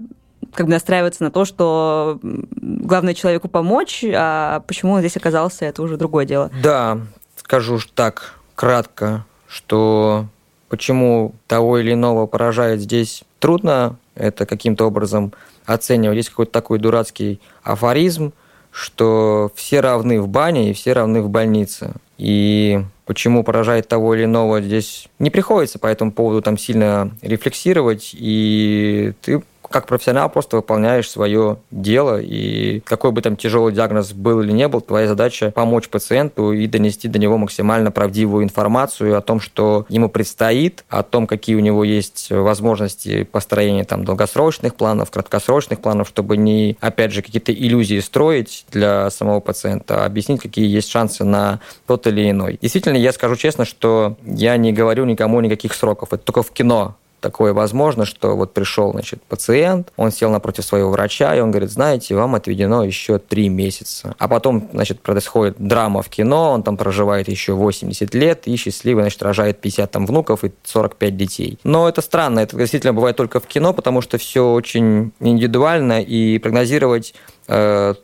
как 0.52 0.66
бы 0.66 0.72
настраиваться 0.72 1.22
на 1.22 1.30
то, 1.30 1.44
что 1.44 2.20
главное 2.22 3.14
человеку 3.14 3.48
помочь, 3.48 4.04
а 4.14 4.60
почему 4.60 4.92
он 4.92 5.00
здесь 5.00 5.16
оказался, 5.16 5.64
это 5.64 5.82
уже 5.82 5.96
другое 5.96 6.26
дело. 6.26 6.50
Да, 6.62 7.00
скажу 7.36 7.78
так 7.94 8.34
кратко, 8.54 9.24
что 9.48 10.26
почему 10.68 11.34
того 11.46 11.78
или 11.78 11.92
иного 11.92 12.26
поражает 12.26 12.80
здесь 12.80 13.24
трудно 13.44 13.98
это 14.14 14.46
каким-то 14.46 14.86
образом 14.86 15.34
оценивать. 15.66 16.16
Есть 16.16 16.30
какой-то 16.30 16.50
такой 16.50 16.78
дурацкий 16.78 17.42
афоризм, 17.62 18.32
что 18.70 19.52
все 19.54 19.80
равны 19.80 20.18
в 20.18 20.28
бане 20.28 20.70
и 20.70 20.72
все 20.72 20.94
равны 20.94 21.20
в 21.20 21.28
больнице. 21.28 21.92
И 22.16 22.82
почему 23.04 23.44
поражает 23.44 23.86
того 23.86 24.14
или 24.14 24.24
иного 24.24 24.62
здесь 24.62 25.08
не 25.18 25.28
приходится 25.28 25.78
по 25.78 25.88
этому 25.88 26.10
поводу 26.10 26.40
там 26.40 26.56
сильно 26.56 27.10
рефлексировать, 27.20 28.12
и 28.14 29.12
ты 29.20 29.42
как 29.70 29.86
профессионал 29.86 30.28
просто 30.30 30.56
выполняешь 30.56 31.10
свое 31.10 31.58
дело, 31.70 32.20
и 32.20 32.80
какой 32.80 33.12
бы 33.12 33.22
там 33.22 33.36
тяжелый 33.36 33.72
диагноз 33.72 34.12
был 34.12 34.40
или 34.40 34.52
не 34.52 34.68
был, 34.68 34.80
твоя 34.80 35.08
задача 35.08 35.50
помочь 35.50 35.88
пациенту 35.88 36.52
и 36.52 36.66
донести 36.66 37.08
до 37.08 37.18
него 37.18 37.38
максимально 37.38 37.90
правдивую 37.90 38.44
информацию 38.44 39.16
о 39.16 39.20
том, 39.20 39.40
что 39.40 39.86
ему 39.88 40.08
предстоит, 40.08 40.84
о 40.88 41.02
том, 41.02 41.26
какие 41.26 41.56
у 41.56 41.60
него 41.60 41.84
есть 41.84 42.30
возможности 42.30 43.24
построения 43.24 43.84
там 43.84 44.04
долгосрочных 44.04 44.74
планов, 44.74 45.10
краткосрочных 45.10 45.80
планов, 45.80 46.08
чтобы 46.08 46.36
не, 46.36 46.76
опять 46.80 47.12
же, 47.12 47.22
какие-то 47.22 47.52
иллюзии 47.52 48.00
строить 48.00 48.66
для 48.70 49.10
самого 49.10 49.40
пациента, 49.40 50.02
а 50.02 50.06
объяснить, 50.06 50.40
какие 50.40 50.66
есть 50.66 50.90
шансы 50.90 51.24
на 51.24 51.60
тот 51.86 52.06
или 52.06 52.30
иной. 52.30 52.58
Действительно, 52.60 52.96
я 52.96 53.12
скажу 53.12 53.36
честно, 53.36 53.64
что 53.64 54.16
я 54.24 54.56
не 54.56 54.72
говорю 54.72 55.04
никому 55.04 55.40
никаких 55.40 55.74
сроков. 55.74 56.12
Это 56.12 56.22
только 56.22 56.42
в 56.42 56.50
кино 56.50 56.96
такое 57.24 57.54
возможно, 57.54 58.04
что 58.04 58.36
вот 58.36 58.52
пришел, 58.52 58.92
значит, 58.92 59.22
пациент, 59.22 59.90
он 59.96 60.12
сел 60.12 60.30
напротив 60.30 60.62
своего 60.66 60.90
врача, 60.90 61.34
и 61.34 61.40
он 61.40 61.50
говорит, 61.50 61.70
знаете, 61.70 62.14
вам 62.14 62.34
отведено 62.34 62.84
еще 62.84 63.18
три 63.18 63.48
месяца. 63.48 64.14
А 64.18 64.28
потом, 64.28 64.68
значит, 64.74 65.00
происходит 65.00 65.56
драма 65.58 66.02
в 66.02 66.10
кино, 66.10 66.52
он 66.52 66.62
там 66.62 66.76
проживает 66.76 67.28
еще 67.28 67.54
80 67.54 68.14
лет 68.14 68.42
и 68.46 68.56
счастливый, 68.56 69.04
значит, 69.04 69.22
рожает 69.22 69.58
50 69.62 69.90
там 69.90 70.04
внуков 70.04 70.44
и 70.44 70.52
45 70.64 71.16
детей. 71.16 71.58
Но 71.64 71.88
это 71.88 72.02
странно, 72.02 72.40
это 72.40 72.58
действительно 72.58 72.92
бывает 72.92 73.16
только 73.16 73.40
в 73.40 73.46
кино, 73.46 73.72
потому 73.72 74.02
что 74.02 74.18
все 74.18 74.52
очень 74.52 75.12
индивидуально, 75.20 76.02
и 76.02 76.38
прогнозировать 76.38 77.14
э, 77.48 77.94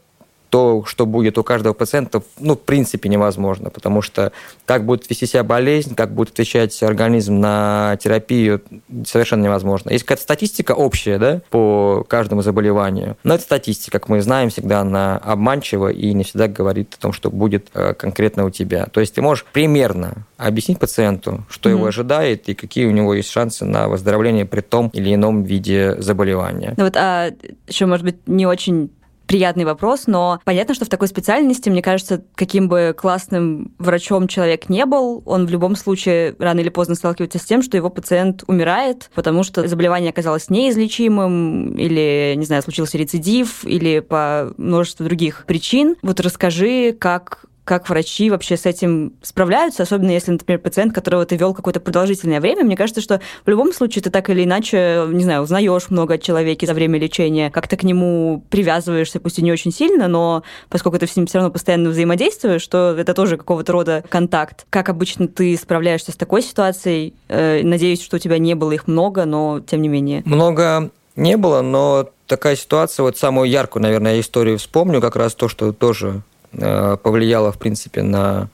то, 0.50 0.85
что 0.85 1.07
будет 1.07 1.38
у 1.38 1.45
каждого 1.45 1.73
пациента, 1.73 2.23
ну, 2.38 2.54
в 2.54 2.61
принципе, 2.61 3.09
невозможно, 3.09 3.71
потому 3.71 4.02
что 4.02 4.33
как 4.66 4.85
будет 4.85 5.09
вести 5.09 5.26
себя 5.26 5.45
болезнь, 5.45 5.95
как 5.95 6.12
будет 6.12 6.30
отвечать 6.30 6.83
организм 6.83 7.38
на 7.38 7.97
терапию, 8.00 8.62
совершенно 9.07 9.45
невозможно. 9.45 9.90
Есть 9.90 10.04
какая-то 10.04 10.23
статистика 10.23 10.73
общая, 10.73 11.19
да, 11.19 11.40
по 11.50 12.04
каждому 12.09 12.42
заболеванию, 12.42 13.16
но 13.23 13.35
эта 13.35 13.45
статистика, 13.45 13.99
как 13.99 14.09
мы 14.09 14.21
знаем, 14.21 14.50
всегда 14.50 14.80
она 14.80 15.16
обманчива 15.19 15.88
и 15.88 16.12
не 16.12 16.25
всегда 16.25 16.49
говорит 16.49 16.95
о 16.99 17.00
том, 17.00 17.12
что 17.12 17.30
будет 17.30 17.69
э, 17.75 17.95
конкретно 17.95 18.45
у 18.45 18.50
тебя. 18.50 18.87
То 18.87 19.00
есть 19.00 19.14
ты 19.14 19.23
можешь 19.23 19.47
примерно 19.52 20.26
объяснить 20.37 20.78
пациенту, 20.78 21.45
что 21.49 21.69
mm-hmm. 21.69 21.73
его 21.73 21.87
ожидает 21.87 22.49
и 22.49 22.54
какие 22.54 22.87
у 22.87 22.90
него 22.90 23.14
есть 23.14 23.30
шансы 23.30 23.64
на 23.64 23.88
выздоровление 23.88 24.47
при 24.47 24.61
том 24.61 24.88
или 24.92 25.14
ином 25.14 25.45
виде 25.45 25.95
заболевания. 26.00 26.75
Ну 26.76 26.85
вот, 26.85 26.97
а 26.97 27.30
еще, 27.69 27.87
может 27.87 28.04
быть, 28.04 28.16
не 28.26 28.47
очень 28.47 28.90
приятный 29.31 29.65
вопрос, 29.65 30.09
но 30.09 30.41
понятно, 30.45 30.75
что 30.75 30.87
в 30.87 30.89
такой 30.89 31.07
специальности, 31.07 31.71
мне 31.71 31.83
кажется, 31.83 32.25
каким 32.35 32.69
бы 32.69 32.93
классным 32.99 33.73
врачом 33.79 34.27
человек 34.27 34.69
не 34.69 34.85
был, 34.85 35.23
он 35.25 35.47
в 35.47 35.51
любом 35.51 35.77
случае 35.77 36.35
рано 36.41 36.59
или 36.59 36.69
поздно 36.69 36.97
сталкивается 36.97 37.39
с 37.39 37.45
тем, 37.45 37.63
что 37.63 37.77
его 37.77 37.91
пациент 37.91 38.43
умирает, 38.49 39.09
потому 39.15 39.45
что 39.45 39.69
заболевание 39.69 40.11
оказалось 40.11 40.51
неизлечимым, 40.51 41.77
или, 41.77 42.35
не 42.37 42.45
знаю, 42.45 42.63
случился 42.63 42.99
рецидив, 42.99 43.65
или 43.65 44.01
по 44.01 44.53
множеству 44.57 45.05
других 45.05 45.45
причин. 45.47 45.95
Вот 46.03 46.19
расскажи, 46.19 46.93
как 46.93 47.45
как 47.64 47.88
врачи 47.88 48.31
вообще 48.31 48.57
с 48.57 48.67
этим 48.67 49.14
справляются, 49.23 49.83
особенно 49.83 50.11
если, 50.11 50.33
например, 50.33 50.61
пациент, 50.61 50.95
которого 50.95 51.25
ты 51.25 51.37
вел 51.37 51.55
какое-то 51.55 51.81
продолжительное 51.81 52.40
время. 52.40 52.64
Мне 52.64 52.76
кажется, 52.76 53.00
что 53.00 53.21
в 53.45 53.49
любом 53.49 53.73
случае 53.73 54.02
ты 54.02 54.11
так 54.11 54.29
или 54.31 54.45
иначе, 54.45 55.07
не 55.09 55.23
знаю, 55.23 55.43
узнаешь 55.43 55.90
много 55.90 56.14
о 56.14 56.19
человеке 56.19 56.67
за 56.67 56.75
время 56.75 56.99
лечения, 56.99 57.50
как-то 57.50 57.76
к 57.76 57.83
нему 57.83 58.45
привязываешься, 58.50 59.21
пусть 59.21 59.38
и 59.38 59.43
не 59.43 59.52
очень 59.52 59.73
сильно, 59.73 60.09
но 60.09 60.43
поскольку 60.69 60.99
ты 60.99 61.07
с 61.07 61.17
ним 61.17 61.26
все 61.26 61.38
равно 61.38 61.52
постоянно 61.52 61.90
взаимодействуешь, 61.90 62.62
что 62.62 62.97
это 62.99 63.14
тоже 63.14 63.37
какого-то 63.37 63.73
рода 63.73 64.05
контакт. 64.09 64.67
Как 64.71 64.88
обычно 64.88 65.29
ты 65.29 65.57
справляешься 65.57 66.12
с 66.12 66.17
такой 66.17 66.43
ситуацией? 66.43 67.14
Э, 67.29 67.62
надеюсь, 67.62 68.02
что 68.02 68.17
у 68.17 68.19
тебя 68.21 68.38
не 68.38 68.55
было 68.55 68.73
их 68.73 68.88
много, 68.88 69.25
но 69.25 69.61
тем 69.61 69.83
не 69.83 69.88
менее. 69.88 70.23
Много 70.25 70.90
не 71.17 71.37
было, 71.37 71.61
но 71.61 72.09
такая 72.26 72.57
ситуация, 72.57 73.02
вот 73.02 73.19
самую 73.19 73.49
яркую, 73.49 73.83
наверное, 73.83 74.21
историю 74.21 74.59
вспомню, 74.59 75.00
как 75.00 75.17
раз 75.17 75.35
то, 75.35 75.49
что 75.49 75.73
тоже 75.73 76.23
повлияло, 76.52 77.52
в 77.52 77.59
принципе, 77.59 78.02
на 78.02 78.49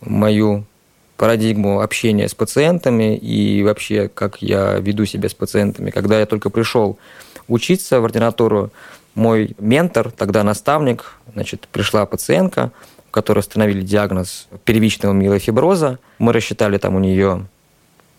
мою 0.00 0.64
парадигму 1.16 1.80
общения 1.80 2.28
с 2.28 2.34
пациентами 2.34 3.16
и 3.16 3.62
вообще, 3.62 4.08
как 4.08 4.40
я 4.40 4.78
веду 4.78 5.04
себя 5.04 5.28
с 5.28 5.34
пациентами. 5.34 5.90
Когда 5.90 6.18
я 6.20 6.26
только 6.26 6.48
пришел 6.48 6.98
учиться 7.48 8.00
в 8.00 8.04
ординатуру, 8.04 8.70
мой 9.14 9.56
ментор, 9.58 10.12
тогда 10.12 10.44
наставник, 10.44 11.16
значит, 11.34 11.66
пришла 11.72 12.06
пациентка, 12.06 12.70
у 13.08 13.10
которой 13.10 13.40
установили 13.40 13.82
диагноз 13.82 14.46
первичного 14.64 15.12
миелофиброза. 15.12 15.98
Мы 16.18 16.32
рассчитали 16.32 16.78
там 16.78 16.94
у 16.94 17.00
нее, 17.00 17.46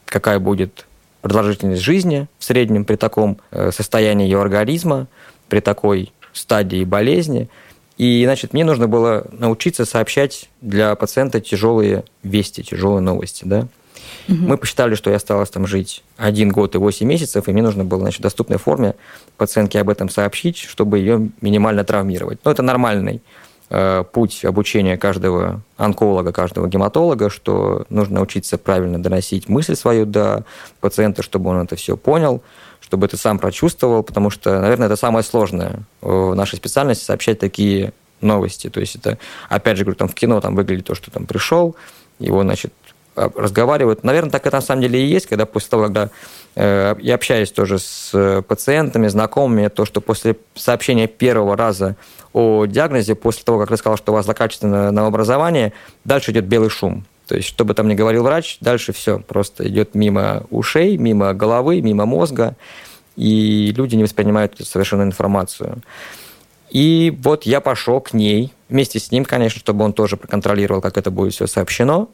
какая 0.06 0.40
будет 0.40 0.86
продолжительность 1.22 1.82
жизни 1.82 2.28
в 2.38 2.44
среднем 2.44 2.84
при 2.84 2.98
таком 2.98 3.38
э, 3.52 3.72
состоянии 3.72 4.26
ее 4.26 4.42
организма, 4.42 5.08
при 5.48 5.62
такой 5.62 6.12
стадии 6.34 6.84
болезни– 6.84 7.50
и, 8.00 8.24
значит, 8.24 8.54
мне 8.54 8.64
нужно 8.64 8.88
было 8.88 9.28
научиться 9.34 9.84
сообщать 9.84 10.50
для 10.62 10.96
пациента 10.96 11.42
тяжелые 11.42 12.06
вести, 12.24 12.64
тяжелые 12.64 13.02
новости, 13.02 13.44
да. 13.44 13.68
Угу. 14.30 14.38
Мы 14.38 14.58
посчитали, 14.58 14.96
что 14.96 15.10
я 15.10 15.18
осталось 15.18 15.50
там 15.50 15.68
жить 15.68 16.02
один 16.16 16.50
год 16.50 16.76
и 16.76 16.78
8 16.78 17.06
месяцев, 17.06 17.50
и 17.50 17.52
мне 17.52 17.62
нужно 17.62 17.84
было 17.84 18.00
значит, 18.00 18.20
в 18.20 18.24
доступной 18.24 18.58
форме 18.58 18.96
пациентке 19.36 19.82
об 19.82 19.90
этом 19.90 20.08
сообщить, 20.08 20.58
чтобы 20.58 21.00
ее 21.00 21.30
минимально 21.42 21.84
травмировать. 21.84 22.40
Но 22.46 22.52
это 22.52 22.62
нормальный 22.62 23.22
э, 23.70 24.06
путь 24.14 24.46
обучения 24.46 24.96
каждого 24.96 25.62
онколога, 25.76 26.32
каждого 26.32 26.70
гематолога, 26.70 27.30
что 27.30 27.86
нужно 27.90 28.16
научиться 28.16 28.58
правильно 28.58 29.04
доносить 29.04 29.50
мысль 29.50 29.76
свою 29.76 30.06
до 30.06 30.46
пациента, 30.80 31.22
чтобы 31.22 31.50
он 31.50 31.64
это 31.64 31.76
все 31.76 31.98
понял, 31.98 32.42
чтобы 32.90 33.08
ты 33.08 33.18
сам 33.18 33.38
прочувствовал, 33.38 34.02
потому 34.02 34.32
что, 34.32 34.60
наверное, 34.60 34.88
это 34.88 34.96
самое 34.96 35.24
сложное 35.24 35.82
в 36.02 36.34
нашей 36.34 36.56
специальности 36.56 37.06
сообщать 37.06 37.38
такие 37.38 37.94
новости. 38.20 38.68
То 38.68 38.80
есть 38.80 38.96
это, 38.96 39.20
опять 39.48 39.78
же, 39.78 39.84
говорю, 39.84 39.96
там 39.96 40.08
в 40.08 40.16
кино 40.16 40.42
там 40.42 40.56
выглядит 40.56 40.88
то, 40.88 40.96
что 40.96 41.12
там 41.12 41.28
пришел, 41.28 41.76
его, 42.18 42.42
значит, 42.42 42.74
разговаривают. 43.16 44.04
Наверное, 44.04 44.32
так 44.32 44.48
это 44.48 44.58
на 44.58 44.62
самом 44.62 44.82
деле 44.82 45.04
и 45.04 45.06
есть, 45.06 45.28
когда 45.28 45.46
после 45.46 45.70
того, 45.70 45.84
когда 45.84 46.10
э, 46.56 46.96
я 47.00 47.14
общаюсь 47.14 47.52
тоже 47.52 47.78
с 47.78 48.44
пациентами, 48.48 49.08
знакомыми, 49.08 49.68
то, 49.68 49.86
что 49.86 50.02
после 50.02 50.36
сообщения 50.56 51.06
первого 51.06 51.56
раза 51.56 51.96
о 52.34 52.66
диагнозе, 52.66 53.14
после 53.14 53.44
того, 53.44 53.60
как 53.60 53.70
рассказал, 53.70 53.98
что 53.98 54.14
у 54.14 54.16
вас 54.16 54.26
злокачественное 54.26 54.90
новообразование, 54.90 55.74
дальше 56.06 56.32
идет 56.32 56.46
белый 56.46 56.70
шум. 56.70 57.06
То 57.30 57.36
есть, 57.36 57.48
что 57.48 57.64
бы 57.64 57.76
там 57.76 57.88
ни 57.88 57.94
говорил 57.94 58.24
врач, 58.24 58.58
дальше 58.60 58.92
все 58.92 59.20
просто 59.20 59.68
идет 59.68 59.94
мимо 59.94 60.48
ушей, 60.50 60.98
мимо 60.98 61.36
головы, 61.36 61.80
мимо 61.80 62.08
мозга, 62.08 62.56
и 63.16 63.72
люди 63.78 63.96
не 63.96 64.02
воспринимают 64.02 64.56
совершенно 64.64 65.04
информацию. 65.04 65.84
И 66.72 67.16
вот 67.22 67.44
я 67.44 67.62
пошел 67.62 68.02
к 68.02 68.14
ней, 68.14 68.52
вместе 68.68 68.98
с 68.98 69.12
ним, 69.12 69.26
конечно, 69.26 69.60
чтобы 69.60 69.86
он 69.86 69.94
тоже 69.94 70.18
проконтролировал, 70.18 70.82
как 70.82 70.98
это 70.98 71.12
будет 71.12 71.34
все 71.34 71.46
сообщено. 71.46 72.08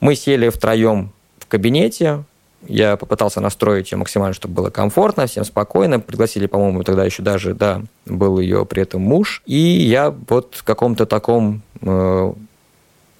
Мы 0.00 0.14
сели 0.14 0.48
втроем 0.48 1.12
в 1.38 1.46
кабинете, 1.46 2.24
я 2.66 2.96
попытался 2.96 3.42
настроить 3.42 3.92
ее 3.92 3.98
максимально, 3.98 4.32
чтобы 4.32 4.54
было 4.54 4.70
комфортно, 4.70 5.26
всем 5.26 5.44
спокойно. 5.44 6.00
Пригласили, 6.00 6.46
по-моему, 6.46 6.82
тогда 6.82 7.04
еще 7.04 7.22
даже, 7.22 7.52
да, 7.52 7.82
был 8.06 8.40
ее 8.40 8.64
при 8.64 8.84
этом 8.84 9.02
муж. 9.02 9.42
И 9.44 9.58
я 9.58 10.14
вот 10.30 10.54
в 10.54 10.64
каком-то 10.64 11.04
таком 11.04 11.60
э, 11.82 12.32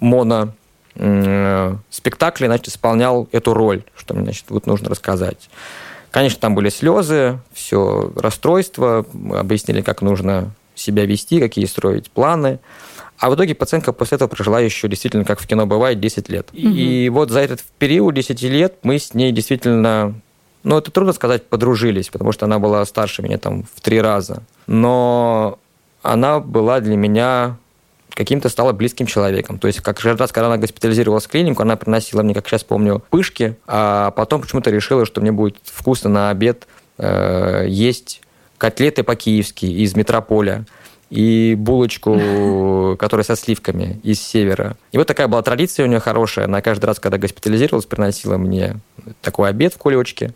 моно 0.00 0.54
спектакле, 1.90 2.46
значит, 2.46 2.68
исполнял 2.68 3.28
эту 3.32 3.54
роль, 3.54 3.82
что 3.96 4.14
мне, 4.14 4.24
значит, 4.24 4.44
вот 4.48 4.66
нужно 4.66 4.88
рассказать. 4.90 5.48
Конечно, 6.10 6.40
там 6.40 6.54
были 6.54 6.68
слезы, 6.68 7.40
все 7.52 8.12
расстройство, 8.14 9.04
мы 9.12 9.38
объяснили, 9.38 9.80
как 9.80 10.02
нужно 10.02 10.52
себя 10.76 11.06
вести, 11.06 11.40
какие 11.40 11.64
строить 11.64 12.10
планы. 12.10 12.60
А 13.18 13.30
в 13.30 13.34
итоге 13.34 13.54
пациентка 13.54 13.92
после 13.92 14.16
этого 14.16 14.28
прожила 14.28 14.60
еще 14.60 14.88
действительно, 14.88 15.24
как 15.24 15.40
в 15.40 15.46
кино 15.46 15.66
бывает, 15.66 16.00
10 16.00 16.28
лет. 16.28 16.48
Угу. 16.52 16.60
И 16.60 17.08
вот 17.08 17.30
за 17.30 17.40
этот 17.40 17.62
период 17.78 18.14
10 18.14 18.42
лет 18.42 18.76
мы 18.82 18.98
с 18.98 19.14
ней 19.14 19.32
действительно, 19.32 20.14
ну, 20.62 20.78
это 20.78 20.90
трудно 20.90 21.12
сказать, 21.12 21.46
подружились, 21.46 22.08
потому 22.08 22.32
что 22.32 22.46
она 22.46 22.58
была 22.58 22.84
старше 22.84 23.22
меня 23.22 23.38
там 23.38 23.64
в 23.74 23.80
три 23.80 24.00
раза. 24.00 24.42
Но 24.66 25.58
она 26.02 26.38
была 26.40 26.80
для 26.80 26.96
меня 26.96 27.56
каким-то 28.14 28.48
стала 28.48 28.72
близким 28.72 29.06
человеком. 29.06 29.58
То 29.58 29.66
есть, 29.66 29.80
как 29.80 29.98
каждый 29.98 30.20
раз, 30.20 30.32
когда 30.32 30.46
она 30.46 30.56
госпитализировалась 30.56 31.24
в 31.24 31.28
клинику, 31.28 31.62
она 31.62 31.76
приносила 31.76 32.22
мне, 32.22 32.34
как 32.34 32.48
сейчас 32.48 32.64
помню, 32.64 33.02
пышки, 33.10 33.56
а 33.66 34.12
потом 34.12 34.40
почему-то 34.40 34.70
решила, 34.70 35.04
что 35.04 35.20
мне 35.20 35.32
будет 35.32 35.56
вкусно 35.64 36.10
на 36.10 36.30
обед 36.30 36.66
э, 36.98 37.66
есть 37.68 38.22
котлеты 38.56 39.02
по-киевски 39.02 39.66
из 39.66 39.94
метрополя 39.96 40.64
и 41.10 41.54
булочку, 41.58 42.96
которая 42.98 43.24
со 43.24 43.36
сливками 43.36 44.00
из 44.02 44.20
севера. 44.20 44.76
И 44.92 44.98
вот 44.98 45.06
такая 45.06 45.28
была 45.28 45.42
традиция 45.42 45.86
у 45.86 45.88
нее 45.88 46.00
хорошая. 46.00 46.46
Она 46.46 46.60
каждый 46.60 46.86
раз, 46.86 47.00
когда 47.00 47.18
госпитализировалась, 47.18 47.86
приносила 47.86 48.36
мне 48.36 48.76
такой 49.22 49.48
обед 49.48 49.74
в 49.74 49.78
кулечке 49.78 50.32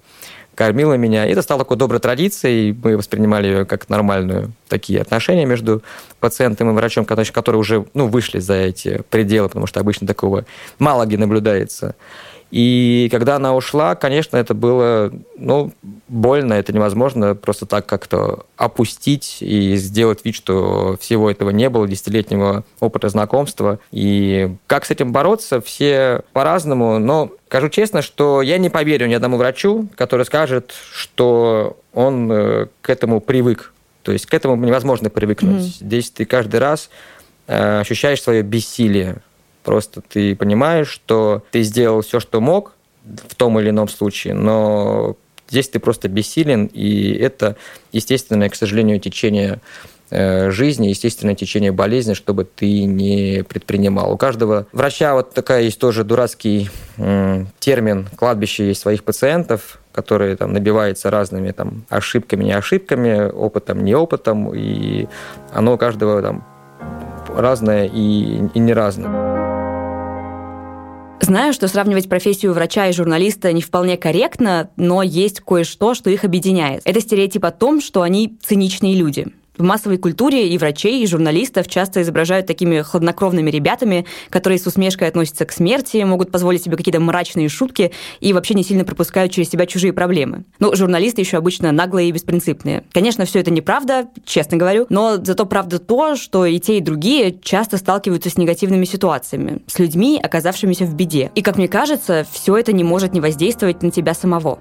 кормила 0.58 0.94
меня. 0.94 1.25
И 1.25 1.30
это 1.30 1.42
стало 1.42 1.60
такой 1.60 1.76
доброй 1.76 2.00
традицией, 2.00 2.76
мы 2.82 2.96
воспринимали 2.96 3.46
ее 3.46 3.64
как 3.64 3.88
нормальную 3.88 4.50
такие 4.66 5.00
отношения 5.00 5.46
между 5.46 5.84
пациентом 6.18 6.70
и 6.70 6.72
врачом, 6.72 7.04
которые 7.04 7.60
уже 7.60 7.87
ну, 7.94 8.08
вышли 8.08 8.40
за 8.40 8.54
эти 8.54 9.04
пределы, 9.08 9.46
потому 9.46 9.68
что 9.68 9.78
обычно 9.78 10.08
такого 10.08 10.46
мало 10.80 11.06
где 11.06 11.16
наблюдается. 11.16 11.94
И 12.50 13.09
когда 13.11 13.37
она 13.37 13.55
ушла, 13.55 13.95
конечно, 13.95 14.37
это 14.37 14.55
было, 14.55 15.12
ну, 15.37 15.73
больно, 16.09 16.55
это 16.55 16.73
невозможно 16.73 17.35
просто 17.35 17.67
так 17.67 17.87
как-то 17.87 18.47
опустить 18.57 19.38
и 19.40 19.76
сделать 19.76 20.25
вид, 20.25 20.35
что 20.35 20.97
всего 21.00 21.31
этого 21.31 21.50
не 21.50 21.69
было, 21.69 21.87
десятилетнего 21.87 22.64
опыта 22.81 23.09
знакомства. 23.11 23.78
И 23.90 24.55
как 24.67 24.87
с 24.87 24.90
этим 24.90 25.12
бороться, 25.12 25.61
все 25.61 26.23
по-разному, 26.33 26.99
но 26.99 27.31
скажу 27.49 27.69
честно, 27.69 28.00
что 28.00 28.40
я 28.40 28.59
не 28.59 28.71
поверю 28.71 29.07
ни 29.07 29.14
одному 29.14 29.37
врачу, 29.37 29.88
который 29.95 30.25
скажет, 30.25 30.73
что 30.93 31.76
он 31.93 32.31
э, 32.33 32.67
к 32.81 32.90
этому 32.90 33.21
привык. 33.21 33.73
То 34.02 34.12
есть 34.12 34.25
к 34.25 34.33
этому 34.33 34.57
невозможно 34.57 35.11
привыкнуть. 35.11 35.62
Mm-hmm. 35.62 35.85
Здесь 35.85 36.11
ты 36.11 36.25
каждый 36.25 36.61
раз 36.61 36.88
э, 37.47 37.81
ощущаешь 37.81 38.23
свое 38.23 38.43
бессилие. 38.43 39.19
Просто 39.68 40.00
ты 40.00 40.34
понимаешь, 40.34 40.88
что 40.88 41.42
ты 41.50 41.60
сделал 41.60 42.00
все, 42.00 42.20
что 42.20 42.40
мог 42.40 42.72
в 43.04 43.34
том 43.34 43.60
или 43.60 43.68
ином 43.68 43.87
случае, 43.88 44.32
но 44.32 45.14
здесь 45.46 45.68
ты 45.68 45.78
просто 45.78 46.08
бессилен, 46.08 46.70
и 46.72 47.12
это 47.12 47.56
естественное, 47.92 48.48
к 48.48 48.54
сожалению, 48.54 48.98
течение 48.98 49.60
э, 50.08 50.50
жизни, 50.50 50.88
естественное 50.88 51.34
течение 51.34 51.70
болезни, 51.70 52.14
чтобы 52.14 52.44
ты 52.44 52.84
не 52.84 53.44
предпринимал. 53.46 54.10
У 54.10 54.16
каждого 54.16 54.66
врача 54.72 55.12
вот 55.12 55.34
такая 55.34 55.64
есть 55.64 55.78
тоже 55.78 56.02
дурацкий 56.02 56.70
термин 57.58 58.08
«кладбище 58.16 58.68
есть 58.68 58.80
своих 58.80 59.04
пациентов», 59.04 59.80
который 59.92 60.34
там 60.37 60.54
набивается 60.54 61.10
разными 61.10 61.50
там 61.50 61.84
ошибками, 61.90 62.44
не 62.44 62.52
ошибками, 62.52 63.30
опытом, 63.30 63.84
не 63.84 63.94
опытом, 63.94 64.50
и 64.54 65.08
оно 65.52 65.75
у 65.75 65.76
каждого 65.76 66.22
там 66.22 66.46
разное 67.37 67.84
и, 67.84 68.48
и 68.54 68.58
не 68.58 68.72
разное. 68.72 69.38
Знаю, 71.20 71.52
что 71.52 71.68
сравнивать 71.68 72.08
профессию 72.08 72.54
врача 72.54 72.88
и 72.88 72.92
журналиста 72.92 73.52
не 73.52 73.60
вполне 73.60 73.96
корректно, 73.96 74.70
но 74.76 75.02
есть 75.02 75.40
кое-что, 75.40 75.94
что 75.94 76.10
их 76.10 76.25
объединяет. 76.25 76.82
Это 76.84 77.00
стереотип 77.00 77.44
о 77.44 77.50
том, 77.50 77.80
что 77.80 78.02
они 78.02 78.38
циничные 78.42 78.94
люди. 78.94 79.26
В 79.58 79.62
массовой 79.64 79.98
культуре 79.98 80.48
и 80.48 80.56
врачей, 80.56 81.02
и 81.02 81.06
журналистов 81.06 81.66
часто 81.66 82.02
изображают 82.02 82.46
такими 82.46 82.80
хладнокровными 82.82 83.50
ребятами, 83.50 84.06
которые 84.30 84.60
с 84.60 84.66
усмешкой 84.66 85.08
относятся 85.08 85.44
к 85.46 85.52
смерти, 85.52 85.96
могут 86.04 86.30
позволить 86.30 86.62
себе 86.62 86.76
какие-то 86.76 87.00
мрачные 87.00 87.48
шутки 87.48 87.92
и 88.20 88.32
вообще 88.32 88.54
не 88.54 88.62
сильно 88.62 88.84
пропускают 88.84 89.32
через 89.32 89.50
себя 89.50 89.66
чужие 89.66 89.92
проблемы. 89.92 90.44
Ну, 90.60 90.76
журналисты 90.76 91.22
еще 91.22 91.38
обычно 91.38 91.72
наглые 91.72 92.08
и 92.08 92.12
беспринципные. 92.12 92.84
Конечно, 92.92 93.24
все 93.24 93.40
это 93.40 93.50
неправда, 93.50 94.08
честно 94.24 94.56
говорю, 94.56 94.86
но 94.90 95.16
зато 95.16 95.44
правда 95.44 95.80
то, 95.80 96.14
что 96.14 96.46
и 96.46 96.60
те, 96.60 96.78
и 96.78 96.80
другие 96.80 97.36
часто 97.42 97.78
сталкиваются 97.78 98.30
с 98.30 98.38
негативными 98.38 98.84
ситуациями, 98.84 99.62
с 99.66 99.80
людьми, 99.80 100.20
оказавшимися 100.22 100.84
в 100.84 100.94
беде. 100.94 101.32
И, 101.34 101.42
как 101.42 101.56
мне 101.56 101.66
кажется, 101.66 102.24
все 102.30 102.56
это 102.56 102.72
не 102.72 102.84
может 102.84 103.12
не 103.12 103.20
воздействовать 103.20 103.82
на 103.82 103.90
тебя 103.90 104.14
самого. 104.14 104.60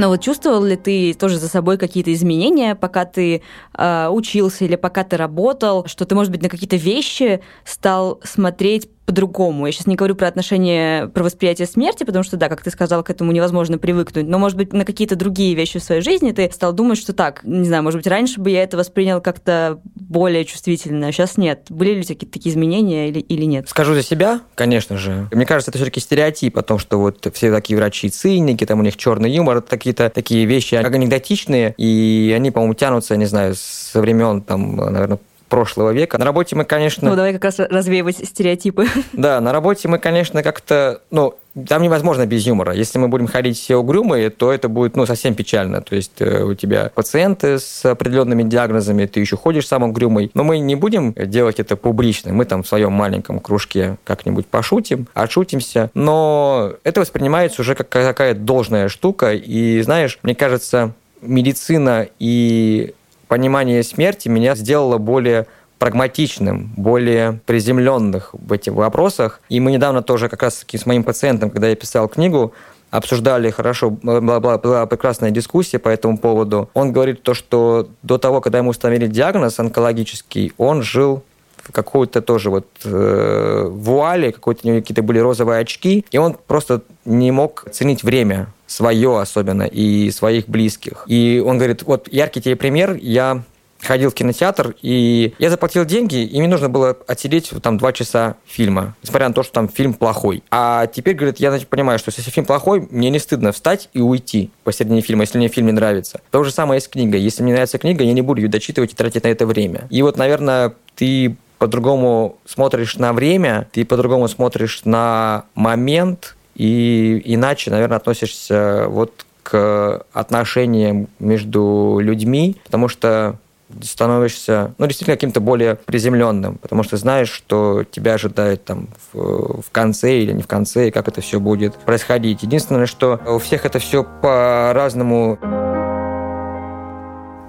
Но 0.00 0.08
вот 0.08 0.22
чувствовал 0.22 0.64
ли 0.64 0.76
ты 0.76 1.12
тоже 1.12 1.38
за 1.38 1.46
собой 1.46 1.76
какие-то 1.76 2.10
изменения, 2.14 2.74
пока 2.74 3.04
ты 3.04 3.42
э, 3.76 4.08
учился 4.08 4.64
или 4.64 4.76
пока 4.76 5.04
ты 5.04 5.18
работал, 5.18 5.84
что 5.86 6.06
ты, 6.06 6.14
может 6.14 6.32
быть, 6.32 6.40
на 6.40 6.48
какие-то 6.48 6.76
вещи 6.76 7.42
стал 7.66 8.18
смотреть 8.24 8.88
по-другому. 9.10 9.66
Я 9.66 9.72
сейчас 9.72 9.88
не 9.88 9.96
говорю 9.96 10.14
про 10.14 10.28
отношение, 10.28 11.08
про 11.08 11.24
восприятие 11.24 11.66
смерти, 11.66 12.04
потому 12.04 12.22
что, 12.22 12.36
да, 12.36 12.48
как 12.48 12.62
ты 12.62 12.70
сказал, 12.70 13.02
к 13.02 13.10
этому 13.10 13.32
невозможно 13.32 13.76
привыкнуть, 13.76 14.28
но, 14.28 14.38
может 14.38 14.56
быть, 14.56 14.72
на 14.72 14.84
какие-то 14.84 15.16
другие 15.16 15.56
вещи 15.56 15.80
в 15.80 15.82
своей 15.82 16.00
жизни 16.00 16.30
ты 16.30 16.48
стал 16.52 16.72
думать, 16.72 16.96
что 16.96 17.12
так, 17.12 17.40
не 17.42 17.64
знаю, 17.64 17.82
может 17.82 17.98
быть, 17.98 18.06
раньше 18.06 18.40
бы 18.40 18.50
я 18.50 18.62
это 18.62 18.76
воспринял 18.76 19.20
как-то 19.20 19.80
более 19.96 20.44
чувствительно, 20.44 21.08
а 21.08 21.12
сейчас 21.12 21.36
нет. 21.36 21.66
Были 21.70 21.94
ли 21.94 22.02
какие-то 22.02 22.30
такие 22.30 22.52
изменения 22.52 23.08
или, 23.08 23.18
или 23.18 23.46
нет? 23.46 23.68
Скажу 23.68 23.94
за 23.94 24.04
себя, 24.04 24.42
конечно 24.54 24.96
же. 24.96 25.28
Мне 25.32 25.44
кажется, 25.44 25.72
это 25.72 25.78
все-таки 25.78 25.98
стереотип 25.98 26.56
о 26.56 26.62
том, 26.62 26.78
что 26.78 27.00
вот 27.00 27.26
все 27.34 27.50
такие 27.50 27.76
врачи-циники, 27.76 28.64
там 28.64 28.78
у 28.78 28.84
них 28.84 28.96
черный 28.96 29.32
юмор, 29.32 29.56
это 29.56 29.70
какие-то 29.70 30.08
такие 30.08 30.44
вещи 30.44 30.76
анекдотичные, 30.76 31.74
и 31.78 32.32
они, 32.36 32.52
по-моему, 32.52 32.74
тянутся, 32.74 33.16
не 33.16 33.26
знаю, 33.26 33.56
со 33.56 34.00
времен, 34.00 34.42
там, 34.42 34.76
наверное, 34.76 35.18
прошлого 35.50 35.90
века. 35.90 36.16
На 36.16 36.24
работе 36.24 36.56
мы, 36.56 36.64
конечно... 36.64 37.10
Ну, 37.10 37.16
давай 37.16 37.34
как 37.34 37.44
раз 37.44 37.58
развеивать 37.58 38.16
стереотипы. 38.16 38.86
Да, 39.12 39.40
на 39.40 39.52
работе 39.52 39.88
мы, 39.88 39.98
конечно, 39.98 40.42
как-то... 40.42 41.02
Ну, 41.10 41.34
там 41.68 41.82
невозможно 41.82 42.24
без 42.26 42.46
юмора. 42.46 42.72
Если 42.72 42.98
мы 42.98 43.08
будем 43.08 43.26
ходить 43.26 43.58
все 43.58 43.76
угрюмые, 43.76 44.30
то 44.30 44.52
это 44.52 44.68
будет 44.68 44.96
ну, 44.96 45.04
совсем 45.04 45.34
печально. 45.34 45.82
То 45.82 45.96
есть 45.96 46.20
э, 46.20 46.44
у 46.44 46.54
тебя 46.54 46.90
пациенты 46.94 47.58
с 47.58 47.84
определенными 47.84 48.44
диагнозами, 48.44 49.06
ты 49.06 49.20
еще 49.20 49.36
ходишь 49.36 49.66
сам 49.66 49.82
угрюмый. 49.82 50.30
Но 50.34 50.44
мы 50.44 50.58
не 50.58 50.76
будем 50.76 51.12
делать 51.12 51.58
это 51.58 51.76
публично. 51.76 52.32
Мы 52.32 52.44
там 52.44 52.62
в 52.62 52.68
своем 52.68 52.92
маленьком 52.92 53.40
кружке 53.40 53.98
как-нибудь 54.04 54.46
пошутим, 54.46 55.08
отшутимся. 55.12 55.90
Но 55.94 56.72
это 56.84 57.00
воспринимается 57.00 57.62
уже 57.62 57.74
как 57.74 57.88
какая-то 57.88 58.40
должная 58.40 58.88
штука. 58.88 59.34
И 59.34 59.82
знаешь, 59.82 60.18
мне 60.22 60.36
кажется, 60.36 60.92
медицина 61.20 62.06
и 62.18 62.94
понимание 63.30 63.84
смерти 63.84 64.28
меня 64.28 64.56
сделало 64.56 64.98
более 64.98 65.46
прагматичным, 65.78 66.72
более 66.76 67.40
приземленных 67.46 68.30
в 68.32 68.52
этих 68.52 68.72
вопросах. 68.72 69.40
И 69.48 69.60
мы 69.60 69.70
недавно 69.70 70.02
тоже 70.02 70.28
как 70.28 70.42
раз 70.42 70.66
с 70.68 70.86
моим 70.86 71.04
пациентом, 71.04 71.48
когда 71.48 71.68
я 71.68 71.76
писал 71.76 72.08
книгу, 72.08 72.52
обсуждали 72.90 73.50
хорошо, 73.50 73.90
была, 73.90 74.40
была, 74.40 74.58
была 74.58 74.84
прекрасная 74.86 75.30
дискуссия 75.30 75.78
по 75.78 75.88
этому 75.88 76.18
поводу. 76.18 76.68
Он 76.74 76.92
говорит 76.92 77.22
то, 77.22 77.34
что 77.34 77.88
до 78.02 78.18
того, 78.18 78.40
когда 78.40 78.58
ему 78.58 78.70
установили 78.70 79.06
диагноз 79.06 79.60
онкологический, 79.60 80.52
он 80.58 80.82
жил 80.82 81.22
в 81.56 81.70
какой-то 81.70 82.22
тоже 82.22 82.50
вот 82.50 82.66
э, 82.84 83.66
вуале, 83.70 84.32
какой-то 84.32 84.62
какие-то 84.62 85.02
были 85.04 85.20
розовые 85.20 85.60
очки, 85.60 86.04
и 86.10 86.18
он 86.18 86.36
просто 86.48 86.82
не 87.04 87.30
мог 87.30 87.66
ценить 87.70 88.02
время 88.02 88.48
свое 88.70 89.20
особенно 89.20 89.64
и 89.64 90.10
своих 90.10 90.48
близких. 90.48 91.04
И 91.06 91.42
он 91.44 91.58
говорит, 91.58 91.82
вот 91.82 92.08
яркий 92.12 92.40
тебе 92.40 92.54
пример, 92.54 92.96
я 93.00 93.42
ходил 93.80 94.10
в 94.10 94.14
кинотеатр, 94.14 94.76
и 94.82 95.34
я 95.38 95.50
заплатил 95.50 95.84
деньги, 95.84 96.22
и 96.22 96.38
мне 96.38 96.48
нужно 96.48 96.68
было 96.68 96.96
отсидеть 97.06 97.50
там 97.62 97.78
два 97.78 97.92
часа 97.92 98.36
фильма, 98.46 98.94
несмотря 99.02 99.28
на 99.28 99.34
то, 99.34 99.42
что 99.42 99.52
там 99.52 99.68
фильм 99.68 99.94
плохой. 99.94 100.42
А 100.50 100.86
теперь, 100.86 101.16
говорит, 101.16 101.38
я 101.38 101.50
значит, 101.50 101.68
понимаю, 101.68 101.98
что 101.98 102.12
если 102.14 102.30
фильм 102.30 102.46
плохой, 102.46 102.86
мне 102.90 103.10
не 103.10 103.18
стыдно 103.18 103.52
встать 103.52 103.88
и 103.92 104.00
уйти 104.00 104.50
посередине 104.64 105.00
фильма, 105.00 105.22
если 105.22 105.38
мне 105.38 105.48
фильм 105.48 105.66
не 105.66 105.72
нравится. 105.72 106.20
То 106.30 106.44
же 106.44 106.52
самое 106.52 106.78
и 106.78 106.82
с 106.82 106.88
книгой. 106.88 107.20
Если 107.20 107.42
мне 107.42 107.52
нравится 107.52 107.78
книга, 107.78 108.04
я 108.04 108.12
не 108.12 108.22
буду 108.22 108.42
ее 108.42 108.48
дочитывать 108.48 108.92
и 108.92 108.96
тратить 108.96 109.24
на 109.24 109.28
это 109.28 109.46
время. 109.46 109.86
И 109.90 110.02
вот, 110.02 110.16
наверное, 110.16 110.74
ты 110.94 111.36
по-другому 111.58 112.38
смотришь 112.46 112.96
на 112.96 113.12
время, 113.12 113.68
ты 113.72 113.84
по-другому 113.84 114.28
смотришь 114.28 114.82
на 114.84 115.44
момент, 115.54 116.36
и 116.60 117.22
иначе, 117.24 117.70
наверное, 117.70 117.96
относишься 117.96 118.84
вот 118.88 119.24
к 119.42 120.04
отношениям 120.12 121.08
между 121.18 122.00
людьми, 122.02 122.58
потому 122.64 122.88
что 122.88 123.36
становишься, 123.82 124.74
ну, 124.76 124.86
действительно 124.86 125.16
каким-то 125.16 125.40
более 125.40 125.76
приземленным, 125.76 126.58
потому 126.58 126.82
что 126.82 126.98
знаешь, 126.98 127.30
что 127.30 127.84
тебя 127.90 128.12
ожидает 128.14 128.62
там 128.62 128.88
в, 129.10 129.62
в 129.62 129.70
конце 129.72 130.18
или 130.18 130.32
не 130.32 130.42
в 130.42 130.46
конце, 130.46 130.88
и 130.88 130.90
как 130.90 131.08
это 131.08 131.22
все 131.22 131.40
будет 131.40 131.76
происходить. 131.76 132.42
Единственное, 132.42 132.84
что 132.84 133.18
у 133.26 133.38
всех 133.38 133.64
это 133.64 133.78
все 133.78 134.04
по-разному 134.04 135.38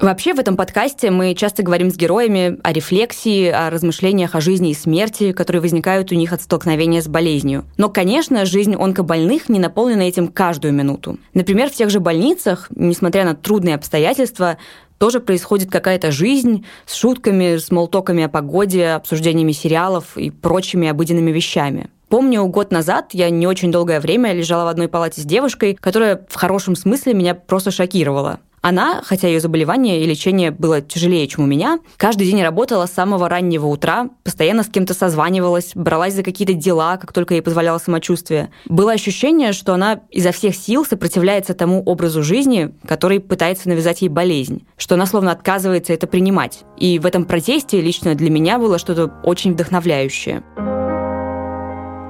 Вообще 0.02 0.34
в 0.34 0.40
этом 0.40 0.58
подкасте 0.58 1.12
мы 1.12 1.36
часто 1.36 1.62
говорим 1.62 1.92
с 1.92 1.96
героями 1.96 2.58
о 2.64 2.74
рефлексии, 2.74 3.46
о 3.46 3.70
размышлениях 3.70 4.34
о 4.34 4.42
жизни 4.42 4.72
и 4.72 4.74
смерти, 4.74 5.32
которые 5.32 5.62
возникают 5.62 6.12
у 6.12 6.16
них 6.16 6.34
от 6.34 6.42
столкновения 6.42 7.04
с 7.04 7.08
болезнью. 7.08 7.66
Но, 7.78 7.88
конечно, 7.88 8.46
жизнь 8.46 8.74
онкобольных 8.74 9.48
не 9.48 9.60
наполнена 9.60 10.02
этим 10.02 10.30
каждую 10.30 10.74
минуту. 10.74 11.20
Например, 11.36 11.70
в 11.70 11.74
тех 11.74 11.92
же 11.92 12.00
больницах, 12.00 12.68
несмотря 12.76 13.26
на 13.26 13.36
трудные 13.36 13.76
обстоятельства, 13.76 14.58
тоже 14.98 15.20
происходит 15.20 15.70
какая-то 15.70 16.10
жизнь 16.10 16.66
с 16.88 16.96
шутками, 16.96 17.58
с 17.58 17.70
молтоками 17.70 18.24
о 18.24 18.30
погоде, 18.30 18.88
обсуждениями 18.88 19.52
сериалов 19.52 20.18
и 20.18 20.32
прочими 20.32 20.88
обыденными 20.88 21.30
вещами. 21.30 21.92
Помню, 22.10 22.44
год 22.48 22.72
назад 22.72 23.12
я 23.14 23.30
не 23.30 23.46
очень 23.46 23.72
долгое 23.72 24.00
время 24.00 24.34
лежала 24.34 24.66
в 24.66 24.70
одной 24.70 24.88
палате 24.88 25.22
с 25.22 25.26
девушкой, 25.26 25.78
которая 25.80 26.26
в 26.28 26.34
хорошем 26.34 26.76
смысле 26.76 27.14
меня 27.14 27.36
просто 27.36 27.70
шокировала. 27.70 28.40
Она, 28.62 29.02
хотя 29.04 29.28
ее 29.28 29.40
заболевание 29.40 30.04
и 30.04 30.06
лечение 30.06 30.52
было 30.52 30.82
тяжелее, 30.82 31.28
чем 31.28 31.44
у 31.44 31.48
меня, 31.48 31.80
каждый 31.98 32.28
день 32.28 32.44
работала 32.44 32.86
с 32.86 32.92
самого 32.92 33.28
раннего 33.28 33.66
утра, 33.66 34.10
постоянно 34.24 34.64
с 34.64 34.68
кем-то 34.68 34.94
созванивалась, 34.94 35.72
бралась 35.74 36.14
за 36.14 36.24
какие-то 36.24 36.54
дела, 36.54 36.98
как 36.98 37.12
только 37.12 37.34
ей 37.34 37.42
позволяло 37.42 37.80
самочувствие. 37.80 38.52
Было 38.68 38.92
ощущение, 38.92 39.52
что 39.52 39.74
она 39.74 40.02
изо 40.12 40.32
всех 40.32 40.56
сил 40.56 40.86
сопротивляется 40.86 41.56
тому 41.56 41.82
образу 41.84 42.22
жизни, 42.22 42.72
который 42.88 43.20
пытается 43.20 43.68
навязать 43.68 44.02
ей 44.02 44.10
болезнь, 44.10 44.66
что 44.78 44.96
она 44.96 45.08
словно 45.08 45.32
отказывается 45.32 45.94
это 45.94 46.06
принимать. 46.06 46.64
И 46.78 47.00
в 47.00 47.06
этом 47.06 47.26
протесте 47.26 47.82
лично 47.82 48.14
для 48.14 48.30
меня 48.30 48.60
было 48.60 48.78
что-то 48.78 49.12
очень 49.24 49.54
вдохновляющее. 49.54 50.44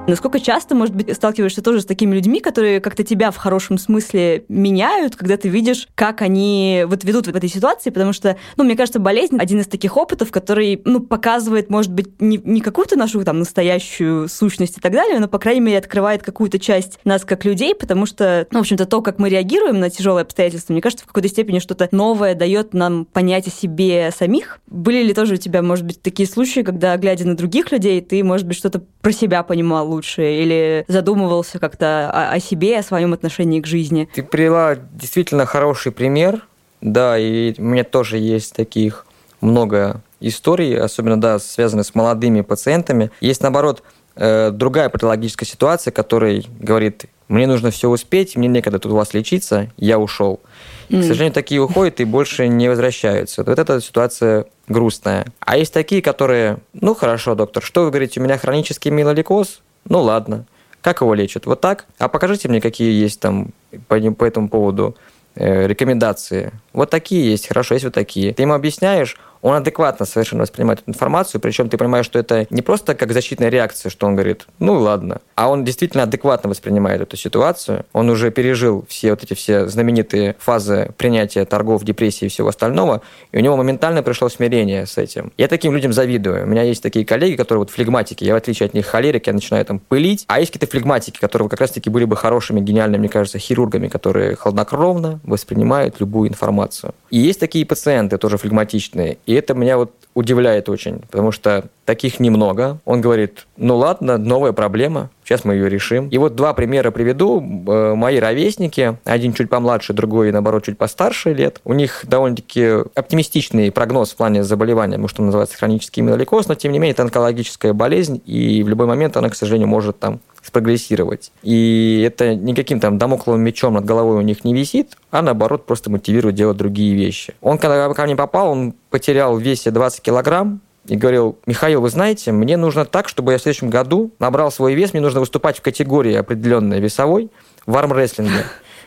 Насколько 0.08 0.40
часто, 0.40 0.74
может 0.74 0.96
быть, 0.96 1.14
сталкиваешься 1.14 1.62
тоже 1.62 1.80
с 1.80 1.84
такими 1.84 2.14
людьми, 2.14 2.40
которые 2.40 2.80
как-то 2.80 3.04
тебя 3.04 3.30
в 3.30 3.36
хорошем 3.36 3.78
смысле 3.78 4.44
меняют, 4.48 5.14
когда 5.14 5.36
ты 5.36 5.48
видишь, 5.48 5.86
как 5.94 6.22
они 6.22 6.84
вот 6.88 7.04
ведут 7.04 7.28
в 7.28 7.36
этой 7.36 7.48
ситуации, 7.48 7.90
потому 7.90 8.12
что, 8.12 8.36
ну, 8.56 8.64
мне 8.64 8.74
кажется, 8.74 8.98
болезнь 8.98 9.38
один 9.38 9.60
из 9.60 9.68
таких 9.68 9.96
опытов, 9.96 10.32
который, 10.32 10.82
ну, 10.84 11.00
показывает, 11.00 11.70
может 11.70 11.92
быть, 11.92 12.20
не, 12.20 12.40
не 12.42 12.60
какую-то 12.60 12.98
нашу 12.98 13.22
там 13.24 13.38
настоящую 13.38 14.28
сущность 14.28 14.78
и 14.78 14.80
так 14.80 14.92
далее, 14.92 15.20
но, 15.20 15.28
по 15.28 15.38
крайней 15.38 15.60
мере, 15.60 15.78
открывает 15.78 16.24
какую-то 16.24 16.58
часть 16.58 16.98
нас 17.04 17.24
как 17.24 17.44
людей, 17.44 17.72
потому 17.72 18.04
что, 18.04 18.48
ну, 18.50 18.58
в 18.58 18.62
общем-то, 18.62 18.86
то, 18.86 19.02
как 19.02 19.20
мы 19.20 19.28
реагируем 19.28 19.78
на 19.78 19.88
тяжелые 19.88 20.22
обстоятельства, 20.22 20.72
мне 20.72 20.82
кажется, 20.82 21.04
в 21.04 21.08
какой-то 21.08 21.28
степени 21.28 21.60
что-то 21.60 21.88
новое 21.92 22.34
дает 22.34 22.74
нам 22.74 23.04
понять 23.04 23.46
о 23.46 23.50
себе 23.50 24.10
самих. 24.10 24.58
Были 24.66 25.04
ли 25.04 25.14
тоже 25.14 25.34
у 25.34 25.36
тебя, 25.38 25.62
может 25.62 25.86
быть, 25.86 26.02
такие 26.02 26.28
случаи, 26.28 26.60
когда, 26.60 26.96
глядя 26.96 27.24
на 27.24 27.36
других 27.36 27.70
людей, 27.70 28.00
ты, 28.00 28.24
может 28.24 28.48
быть, 28.48 28.56
что-то 28.56 28.82
про 29.00 29.12
себя 29.12 29.44
понимал 29.44 29.91
лучше 29.92 30.22
или 30.22 30.84
задумывался 30.88 31.58
как-то 31.58 32.10
о, 32.10 32.32
о 32.32 32.40
себе, 32.40 32.78
о 32.78 32.82
своем 32.82 33.12
отношении 33.12 33.60
к 33.60 33.66
жизни? 33.66 34.08
Ты 34.14 34.22
привела 34.22 34.76
действительно 34.76 35.46
хороший 35.46 35.92
пример. 35.92 36.46
Да, 36.80 37.16
и 37.16 37.54
у 37.58 37.62
меня 37.62 37.84
тоже 37.84 38.18
есть 38.18 38.54
таких 38.54 39.06
много 39.40 40.02
историй, 40.20 40.78
особенно, 40.78 41.20
да, 41.20 41.38
связанных 41.38 41.86
с 41.86 41.94
молодыми 41.94 42.40
пациентами. 42.40 43.10
Есть, 43.20 43.42
наоборот, 43.42 43.82
э, 44.16 44.50
другая 44.50 44.88
патологическая 44.88 45.46
ситуация, 45.46 45.92
которая 45.92 46.42
говорит, 46.58 47.06
мне 47.28 47.46
нужно 47.46 47.70
все 47.70 47.88
успеть, 47.88 48.36
мне 48.36 48.48
некогда 48.48 48.78
тут 48.78 48.92
у 48.92 48.96
вас 48.96 49.14
лечиться, 49.14 49.70
я 49.76 49.98
ушел. 49.98 50.40
Mm. 50.88 51.00
К 51.00 51.04
сожалению, 51.04 51.32
такие 51.32 51.60
уходят 51.62 52.00
и 52.00 52.04
больше 52.04 52.48
не 52.48 52.68
возвращаются. 52.68 53.42
Вот 53.44 53.58
эта 53.58 53.80
ситуация 53.80 54.46
грустная. 54.68 55.26
А 55.40 55.56
есть 55.56 55.72
такие, 55.72 56.02
которые, 56.02 56.58
ну 56.72 56.94
хорошо, 56.94 57.34
доктор, 57.34 57.62
что 57.62 57.84
вы 57.84 57.90
говорите, 57.90 58.20
у 58.20 58.22
меня 58.22 58.38
хронический 58.38 58.90
милоликоз? 58.90 59.62
Ну 59.88 60.00
ладно. 60.00 60.46
Как 60.80 61.00
его 61.00 61.14
лечат? 61.14 61.46
Вот 61.46 61.60
так? 61.60 61.86
А 61.98 62.08
покажите 62.08 62.48
мне, 62.48 62.60
какие 62.60 62.92
есть 62.92 63.20
там 63.20 63.48
по, 63.88 64.00
по 64.12 64.24
этому 64.24 64.48
поводу 64.48 64.96
э, 65.34 65.66
рекомендации. 65.66 66.52
Вот 66.72 66.90
такие 66.90 67.30
есть, 67.30 67.46
хорошо, 67.46 67.74
есть 67.74 67.84
вот 67.84 67.94
такие. 67.94 68.34
Ты 68.34 68.42
ему 68.42 68.54
объясняешь, 68.54 69.16
он 69.42 69.56
адекватно 69.56 70.06
совершенно 70.06 70.42
воспринимает 70.42 70.80
эту 70.80 70.90
информацию, 70.90 71.40
причем 71.40 71.68
ты 71.68 71.76
понимаешь, 71.76 72.06
что 72.06 72.18
это 72.18 72.46
не 72.50 72.62
просто 72.62 72.94
как 72.94 73.12
защитная 73.12 73.48
реакция, 73.48 73.90
что 73.90 74.06
он 74.06 74.14
говорит, 74.14 74.46
ну 74.58 74.78
ладно, 74.78 75.20
а 75.34 75.50
он 75.50 75.64
действительно 75.64 76.04
адекватно 76.04 76.48
воспринимает 76.48 77.00
эту 77.00 77.16
ситуацию, 77.16 77.84
он 77.92 78.08
уже 78.08 78.30
пережил 78.30 78.84
все 78.88 79.10
вот 79.10 79.22
эти 79.24 79.34
все 79.34 79.66
знаменитые 79.66 80.36
фазы 80.38 80.90
принятия 80.96 81.44
торгов, 81.44 81.84
депрессии 81.84 82.26
и 82.26 82.28
всего 82.28 82.48
остального, 82.48 83.02
и 83.32 83.38
у 83.38 83.40
него 83.40 83.56
моментально 83.56 84.02
пришло 84.02 84.28
смирение 84.28 84.86
с 84.86 84.96
этим. 84.96 85.32
Я 85.36 85.48
таким 85.48 85.74
людям 85.74 85.92
завидую. 85.92 86.44
У 86.44 86.46
меня 86.46 86.62
есть 86.62 86.82
такие 86.82 87.04
коллеги, 87.04 87.34
которые 87.34 87.60
вот 87.60 87.70
флегматики, 87.70 88.24
я 88.24 88.34
в 88.34 88.36
отличие 88.36 88.66
от 88.66 88.74
них 88.74 88.86
холерик, 88.86 89.26
я 89.26 89.32
начинаю 89.32 89.64
там 89.64 89.80
пылить, 89.80 90.24
а 90.28 90.38
есть 90.38 90.52
какие-то 90.52 90.70
флегматики, 90.70 91.18
которые 91.18 91.48
как 91.48 91.60
раз-таки 91.60 91.90
были 91.90 92.04
бы 92.04 92.16
хорошими, 92.16 92.60
гениальными, 92.60 93.00
мне 93.00 93.08
кажется, 93.08 93.38
хирургами, 93.38 93.88
которые 93.88 94.36
хладнокровно 94.36 95.18
воспринимают 95.24 95.98
любую 95.98 96.28
информацию. 96.28 96.94
И 97.10 97.18
есть 97.18 97.40
такие 97.40 97.66
пациенты, 97.66 98.18
тоже 98.18 98.38
флегматичные, 98.38 99.18
и 99.26 99.31
это 99.34 99.54
меня 99.54 99.76
вот 99.76 99.92
удивляет 100.14 100.68
очень, 100.68 101.00
потому 101.10 101.32
что 101.32 101.64
таких 101.84 102.20
немного. 102.20 102.78
Он 102.84 103.00
говорит, 103.00 103.46
ну 103.56 103.76
ладно, 103.76 104.18
новая 104.18 104.52
проблема, 104.52 105.10
сейчас 105.32 105.44
мы 105.44 105.54
ее 105.54 105.68
решим. 105.68 106.08
И 106.08 106.18
вот 106.18 106.34
два 106.34 106.52
примера 106.52 106.90
приведу. 106.90 107.40
Э, 107.40 107.94
мои 107.94 108.18
ровесники, 108.18 108.98
один 109.04 109.32
чуть 109.32 109.48
помладше, 109.48 109.92
другой, 109.92 110.30
наоборот, 110.30 110.64
чуть 110.64 110.76
постарше 110.76 111.32
лет. 111.32 111.60
У 111.64 111.72
них 111.72 112.04
довольно-таки 112.06 112.84
оптимистичный 112.94 113.72
прогноз 113.72 114.12
в 114.12 114.16
плане 114.16 114.44
заболевания, 114.44 114.92
потому 114.92 115.08
что 115.08 115.22
называется 115.22 115.56
хронический 115.56 116.02
миелоликоз, 116.02 116.48
но 116.48 116.54
тем 116.54 116.72
не 116.72 116.78
менее 116.78 116.92
это 116.92 117.02
онкологическая 117.02 117.72
болезнь, 117.72 118.20
и 118.26 118.62
в 118.62 118.68
любой 118.68 118.86
момент 118.86 119.16
она, 119.16 119.30
к 119.30 119.34
сожалению, 119.34 119.68
может 119.68 119.98
там 119.98 120.20
спрогрессировать. 120.42 121.32
И 121.42 122.04
это 122.06 122.34
никаким 122.34 122.80
там 122.80 122.98
домокловым 122.98 123.40
мечом 123.40 123.74
над 123.74 123.84
головой 123.84 124.18
у 124.18 124.22
них 124.22 124.44
не 124.44 124.54
висит, 124.54 124.98
а 125.10 125.22
наоборот 125.22 125.66
просто 125.66 125.88
мотивирует 125.90 126.34
делать 126.34 126.56
другие 126.56 126.94
вещи. 126.94 127.34
Он, 127.40 127.58
когда 127.58 127.92
ко 127.94 128.04
мне 128.04 128.16
попал, 128.16 128.50
он 128.50 128.74
потерял 128.90 129.36
в 129.36 129.40
весе 129.40 129.70
20 129.70 130.02
килограмм, 130.02 130.60
и 130.86 130.96
говорил, 130.96 131.38
Михаил, 131.46 131.80
вы 131.80 131.90
знаете, 131.90 132.32
мне 132.32 132.56
нужно 132.56 132.84
так, 132.84 133.08
чтобы 133.08 133.32
я 133.32 133.38
в 133.38 133.42
следующем 133.42 133.70
году 133.70 134.10
набрал 134.18 134.50
свой 134.50 134.74
вес, 134.74 134.92
мне 134.92 135.02
нужно 135.02 135.20
выступать 135.20 135.58
в 135.58 135.62
категории 135.62 136.14
определенной 136.14 136.80
весовой 136.80 137.30
в 137.66 137.76
армрестлинге. 137.76 138.44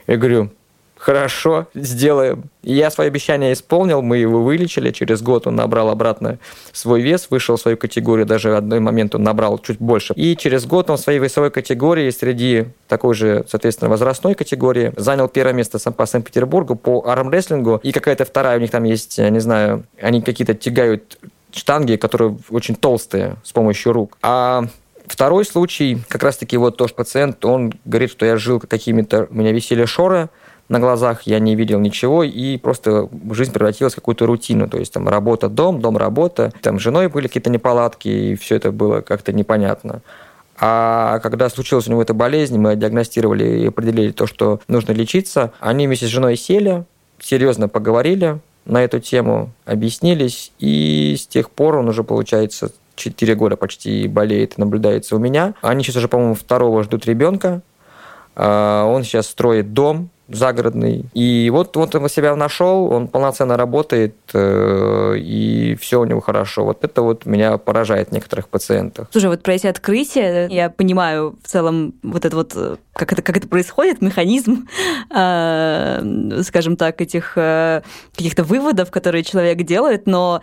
Я 0.08 0.17
говорю, 0.17 0.51
Хорошо, 1.05 1.67
сделаем. 1.75 2.45
Я 2.63 2.89
свое 2.89 3.10
обещание 3.10 3.53
исполнил, 3.53 4.01
мы 4.01 4.17
его 4.17 4.41
вылечили. 4.41 4.89
Через 4.89 5.21
год 5.21 5.45
он 5.45 5.55
набрал 5.55 5.89
обратно 5.89 6.39
свой 6.71 7.01
вес, 7.01 7.27
вышел 7.29 7.58
в 7.58 7.62
свою 7.62 7.77
категорию, 7.77 8.25
даже 8.25 8.49
в 8.49 8.55
одной 8.55 8.79
момент 8.79 9.13
он 9.13 9.21
набрал 9.21 9.60
чуть 9.60 9.77
больше. 9.77 10.15
И 10.15 10.36
через 10.36 10.65
год 10.65 10.89
он 10.89 10.97
в 10.97 10.99
своей 10.99 11.19
весовой 11.19 11.51
категории 11.51 12.10
среди 12.10 12.65
такой 12.88 13.13
же, 13.13 13.45
соответственно, 13.47 13.89
возрастной 13.91 14.34
категории 14.34 14.93
занял 14.97 15.27
первое 15.27 15.53
место 15.53 15.77
по 15.91 16.08
Санкт-Петербургу 16.08 16.75
по 16.75 17.03
армрестлингу. 17.05 17.81
И 17.84 17.91
какая-то 17.91 18.25
вторая 18.25 18.58
у 18.58 18.62
них 18.62 18.71
там 18.71 18.84
есть, 18.84 19.19
я 19.19 19.29
не 19.29 19.39
знаю, 19.39 19.84
они 20.01 20.23
какие-то 20.23 20.55
тягают 20.55 21.19
штанги, 21.56 21.96
которые 21.96 22.38
очень 22.50 22.76
толстые 22.76 23.38
с 23.44 23.52
помощью 23.52 23.94
рук. 23.94 24.18
А 24.22 24.65
Второй 25.08 25.46
случай, 25.46 26.00
как 26.08 26.24
раз-таки 26.24 26.58
вот 26.58 26.78
тоже 26.78 26.94
пациент, 26.94 27.46
он 27.46 27.74
говорит, 27.86 28.10
что 28.10 28.26
я 28.26 28.38
жил 28.38 28.60
какими-то, 28.60 29.28
у 29.30 29.36
меня 29.36 29.52
висели 29.52 29.86
шоры, 29.86 30.30
на 30.68 30.80
глазах, 30.80 31.24
я 31.24 31.38
не 31.38 31.56
видел 31.56 31.80
ничего, 31.80 32.24
и 32.24 32.58
просто 32.58 33.08
жизнь 33.32 33.54
превратилась 33.54 33.94
в 33.94 33.98
какую-то 33.98 34.26
рутину. 34.26 34.68
То 34.68 34.80
есть 34.80 34.91
там 34.94 35.08
работа, 35.08 35.48
дом, 35.48 35.80
дом, 35.80 35.96
работа. 35.96 36.52
Там 36.62 36.80
с 36.80 36.82
женой 36.82 37.08
были 37.08 37.28
какие-то 37.28 37.52
неполадки, 37.52 38.08
и 38.08 38.36
все 38.36 38.56
это 38.56 38.72
было 38.72 39.02
как-то 39.02 39.32
непонятно. 39.32 40.02
А 40.58 41.20
когда 41.20 41.50
случилась 41.50 41.88
у 41.88 41.91
него 41.91 42.02
эта 42.02 42.15
болезнь, 42.15 42.58
мы 42.58 42.76
диагностировали 42.76 43.60
и 43.60 43.68
определили 43.68 44.12
то, 44.12 44.26
что 44.26 44.60
нужно 44.68 44.94
лечиться, 44.94 45.52
они 45.60 45.86
вместе 45.86 46.08
с 46.08 46.10
женой 46.10 46.36
сели, 46.36 46.86
серьезно 47.20 47.68
поговорили 47.70 48.39
на 48.65 48.84
эту 48.84 48.99
тему, 48.99 49.51
объяснились, 49.65 50.51
и 50.60 51.15
с 51.17 51.28
тех 51.28 51.49
пор 51.51 51.78
он 51.78 51.88
уже, 51.88 52.04
получается, 52.04 52.71
4 52.95 53.36
года 53.36 53.58
почти 53.58 54.08
болеет 54.08 54.58
и 54.58 54.62
наблюдается 54.62 55.15
у 55.15 55.19
меня. 55.19 55.54
Они 55.62 55.84
сейчас 55.84 55.97
уже, 55.97 56.08
по-моему, 56.08 56.36
второго 56.36 56.84
ждут 56.84 57.06
ребенка. 57.06 57.62
А, 58.36 58.86
он 58.86 59.04
сейчас 59.04 59.28
строит 59.28 59.73
дом, 59.73 60.10
загородный. 60.27 61.05
И 61.13 61.49
вот, 61.51 61.75
вот 61.75 61.95
он 61.95 62.09
себя 62.09 62.35
нашел, 62.35 62.91
он 62.91 63.07
полноценно 63.07 63.57
работает, 63.57 64.15
э, 64.33 65.15
и 65.17 65.75
все 65.79 65.99
у 65.99 66.05
него 66.05 66.21
хорошо. 66.21 66.65
Вот 66.65 66.83
это 66.83 67.01
вот 67.01 67.25
меня 67.25 67.57
поражает 67.57 68.11
некоторых 68.11 68.49
пациентов. 68.49 69.07
Слушай, 69.11 69.29
вот 69.29 69.43
про 69.43 69.53
эти 69.53 69.67
открытия, 69.67 70.47
я 70.49 70.69
понимаю 70.69 71.35
в 71.43 71.47
целом 71.47 71.93
вот 72.03 72.25
это 72.25 72.35
вот, 72.35 72.53
э, 72.55 72.77
как 72.93 73.13
это, 73.13 73.21
как 73.21 73.38
это 73.38 73.47
происходит, 73.47 74.01
механизм, 74.01 74.67
э, 75.15 76.41
скажем 76.43 76.77
так, 76.77 77.01
этих 77.01 77.33
каких-то 77.33 78.43
выводов, 78.43 78.91
которые 78.91 79.23
человек 79.23 79.63
делает, 79.63 80.07
но 80.07 80.41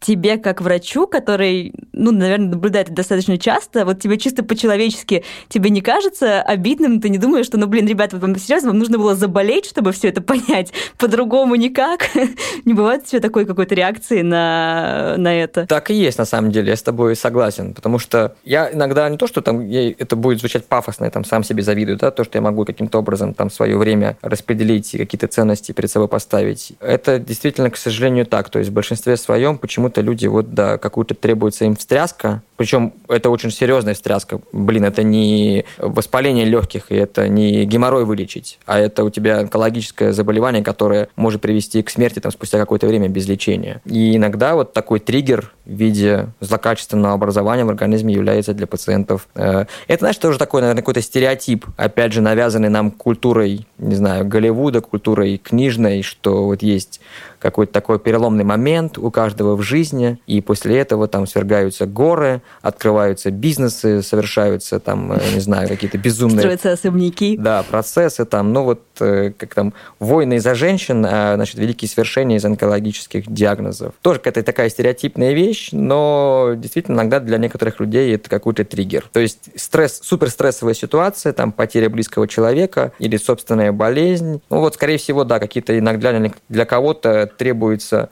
тебе 0.00 0.38
как 0.38 0.60
врачу, 0.62 1.06
который, 1.06 1.74
ну, 1.92 2.10
наверное, 2.10 2.48
наблюдает 2.48 2.88
это 2.88 2.96
достаточно 2.96 3.38
часто, 3.38 3.84
вот 3.84 4.00
тебе 4.00 4.18
чисто 4.18 4.42
по-человечески, 4.42 5.24
тебе 5.48 5.70
не 5.70 5.82
кажется 5.82 6.40
обидным, 6.42 7.00
ты 7.00 7.10
не 7.10 7.18
думаешь, 7.18 7.46
что, 7.46 7.58
ну, 7.58 7.66
блин, 7.66 7.86
ребята, 7.86 8.16
вам 8.16 8.36
серьезно, 8.36 8.70
вам 8.70 8.78
нужно 8.78 8.98
было 8.98 9.14
заболеть, 9.14 9.66
чтобы 9.66 9.92
все 9.92 10.08
это 10.08 10.22
понять, 10.22 10.72
по-другому 10.98 11.54
никак? 11.54 12.08
не 12.64 12.72
бывает 12.72 13.02
у 13.02 13.06
тебя 13.06 13.20
такой 13.20 13.44
какой-то 13.44 13.74
реакции 13.74 14.22
на, 14.22 15.16
на 15.18 15.34
это? 15.34 15.66
Так 15.66 15.90
и 15.90 15.94
есть, 15.94 16.18
на 16.18 16.24
самом 16.24 16.50
деле, 16.50 16.70
я 16.70 16.76
с 16.76 16.82
тобой 16.82 17.14
согласен, 17.14 17.74
потому 17.74 17.98
что 17.98 18.34
я 18.44 18.72
иногда 18.72 19.08
не 19.10 19.18
то, 19.18 19.26
что 19.26 19.42
там 19.42 19.66
я, 19.68 19.90
это 19.90 20.16
будет 20.16 20.40
звучать 20.40 20.64
пафосно, 20.66 21.04
я 21.04 21.10
там 21.10 21.24
сам 21.24 21.44
себе 21.44 21.62
завидую, 21.62 21.98
да, 21.98 22.10
то, 22.10 22.24
что 22.24 22.38
я 22.38 22.42
могу 22.42 22.64
каким-то 22.64 22.98
образом 22.98 23.34
там 23.34 23.50
свое 23.50 23.76
время 23.76 24.16
распределить 24.22 24.94
и 24.94 24.98
какие-то 24.98 25.26
ценности 25.26 25.72
перед 25.72 25.90
собой 25.90 26.08
поставить. 26.08 26.72
Это 26.80 27.18
действительно, 27.18 27.70
к 27.70 27.76
сожалению, 27.76 28.24
так, 28.24 28.48
то 28.48 28.58
есть 28.58 28.70
в 28.70 28.72
большинстве 28.72 29.18
своем 29.18 29.58
почему 29.58 29.89
почему-то 29.90 30.00
люди 30.00 30.26
вот, 30.26 30.54
да, 30.54 30.78
какую-то 30.78 31.14
требуется 31.14 31.64
им 31.64 31.76
встряска, 31.76 32.42
причем 32.56 32.92
это 33.08 33.30
очень 33.30 33.50
серьезная 33.50 33.94
встряска. 33.94 34.40
Блин, 34.52 34.84
это 34.84 35.02
не 35.02 35.64
воспаление 35.78 36.44
легких, 36.44 36.92
и 36.92 36.94
это 36.94 37.28
не 37.28 37.64
геморрой 37.64 38.04
вылечить, 38.04 38.58
а 38.66 38.78
это 38.78 39.04
у 39.04 39.10
тебя 39.10 39.40
онкологическое 39.40 40.12
заболевание, 40.12 40.62
которое 40.62 41.08
может 41.16 41.40
привести 41.40 41.82
к 41.82 41.90
смерти 41.90 42.20
там, 42.20 42.32
спустя 42.32 42.58
какое-то 42.58 42.86
время 42.86 43.08
без 43.08 43.26
лечения. 43.28 43.80
И 43.84 44.16
иногда 44.16 44.54
вот 44.54 44.72
такой 44.72 45.00
триггер 45.00 45.52
в 45.64 45.70
виде 45.70 46.28
злокачественного 46.40 47.14
образования 47.14 47.64
в 47.64 47.70
организме 47.70 48.14
является 48.14 48.52
для 48.54 48.66
пациентов. 48.66 49.28
Э, 49.34 49.66
это, 49.88 50.00
знаешь, 50.00 50.18
тоже 50.18 50.38
такой, 50.38 50.60
наверное, 50.60 50.82
какой-то 50.82 51.00
стереотип, 51.00 51.66
опять 51.76 52.12
же, 52.12 52.20
навязанный 52.20 52.68
нам 52.68 52.90
культурой, 52.90 53.66
не 53.78 53.94
знаю, 53.94 54.26
Голливуда, 54.26 54.80
культурой 54.80 55.38
книжной, 55.38 56.02
что 56.02 56.44
вот 56.44 56.62
есть 56.62 57.00
какой-то 57.38 57.72
такой 57.72 57.98
переломный 57.98 58.44
момент 58.44 58.98
у 58.98 59.10
каждого 59.10 59.56
в 59.56 59.62
жизни, 59.62 59.79
жизни, 59.80 60.18
и 60.26 60.40
после 60.40 60.78
этого 60.78 61.08
там 61.08 61.26
свергаются 61.26 61.86
горы, 61.86 62.42
открываются 62.60 63.30
бизнесы, 63.30 64.02
совершаются 64.02 64.78
там, 64.78 65.12
э, 65.12 65.18
не 65.34 65.40
знаю, 65.40 65.68
какие-то 65.68 65.98
безумные... 65.98 66.40
Строятся 66.40 66.72
особняки. 66.72 67.36
Да, 67.36 67.62
процессы 67.62 68.24
там, 68.24 68.52
ну 68.52 68.64
вот 68.64 68.82
э, 69.00 69.32
как 69.36 69.54
там 69.54 69.72
войны 69.98 70.34
из-за 70.34 70.54
женщин, 70.54 71.06
а, 71.08 71.34
значит, 71.36 71.56
великие 71.56 71.88
свершения 71.88 72.36
из 72.36 72.44
онкологических 72.44 73.30
диагнозов. 73.32 73.94
Тоже 74.02 74.18
какая-то 74.18 74.42
такая 74.42 74.68
стереотипная 74.68 75.32
вещь, 75.32 75.70
но 75.72 76.52
действительно 76.56 76.96
иногда 76.96 77.20
для 77.20 77.38
некоторых 77.38 77.80
людей 77.80 78.14
это 78.14 78.28
какой-то 78.28 78.64
триггер. 78.64 79.08
То 79.12 79.20
есть 79.20 79.50
стресс, 79.56 80.00
суперстрессовая 80.02 80.74
ситуация, 80.74 81.32
там 81.32 81.52
потеря 81.52 81.88
близкого 81.88 82.28
человека 82.28 82.92
или 82.98 83.16
собственная 83.16 83.72
болезнь. 83.72 84.42
Ну 84.50 84.60
вот, 84.60 84.74
скорее 84.74 84.98
всего, 84.98 85.24
да, 85.24 85.38
какие-то 85.38 85.78
иногда 85.78 86.10
для 86.48 86.64
кого-то 86.66 87.30
требуется 87.38 88.10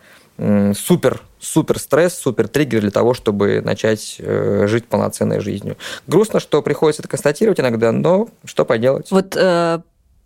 супер 0.75 1.23
супер 1.41 1.79
стресс, 1.79 2.15
супер 2.15 2.49
триггер 2.49 2.81
для 2.81 2.91
того, 2.91 3.15
чтобы 3.15 3.61
начать 3.61 4.17
э, 4.19 4.67
жить 4.67 4.87
полноценной 4.87 5.41
жизнью. 5.41 5.77
Грустно, 6.07 6.41
что 6.41 6.63
приходится 6.63 7.03
это 7.03 7.09
констатировать 7.09 7.61
иногда, 7.61 7.93
но 7.93 8.29
что 8.45 8.65
поделать. 8.65 9.11
Вот 9.11 9.37
э, 9.37 9.81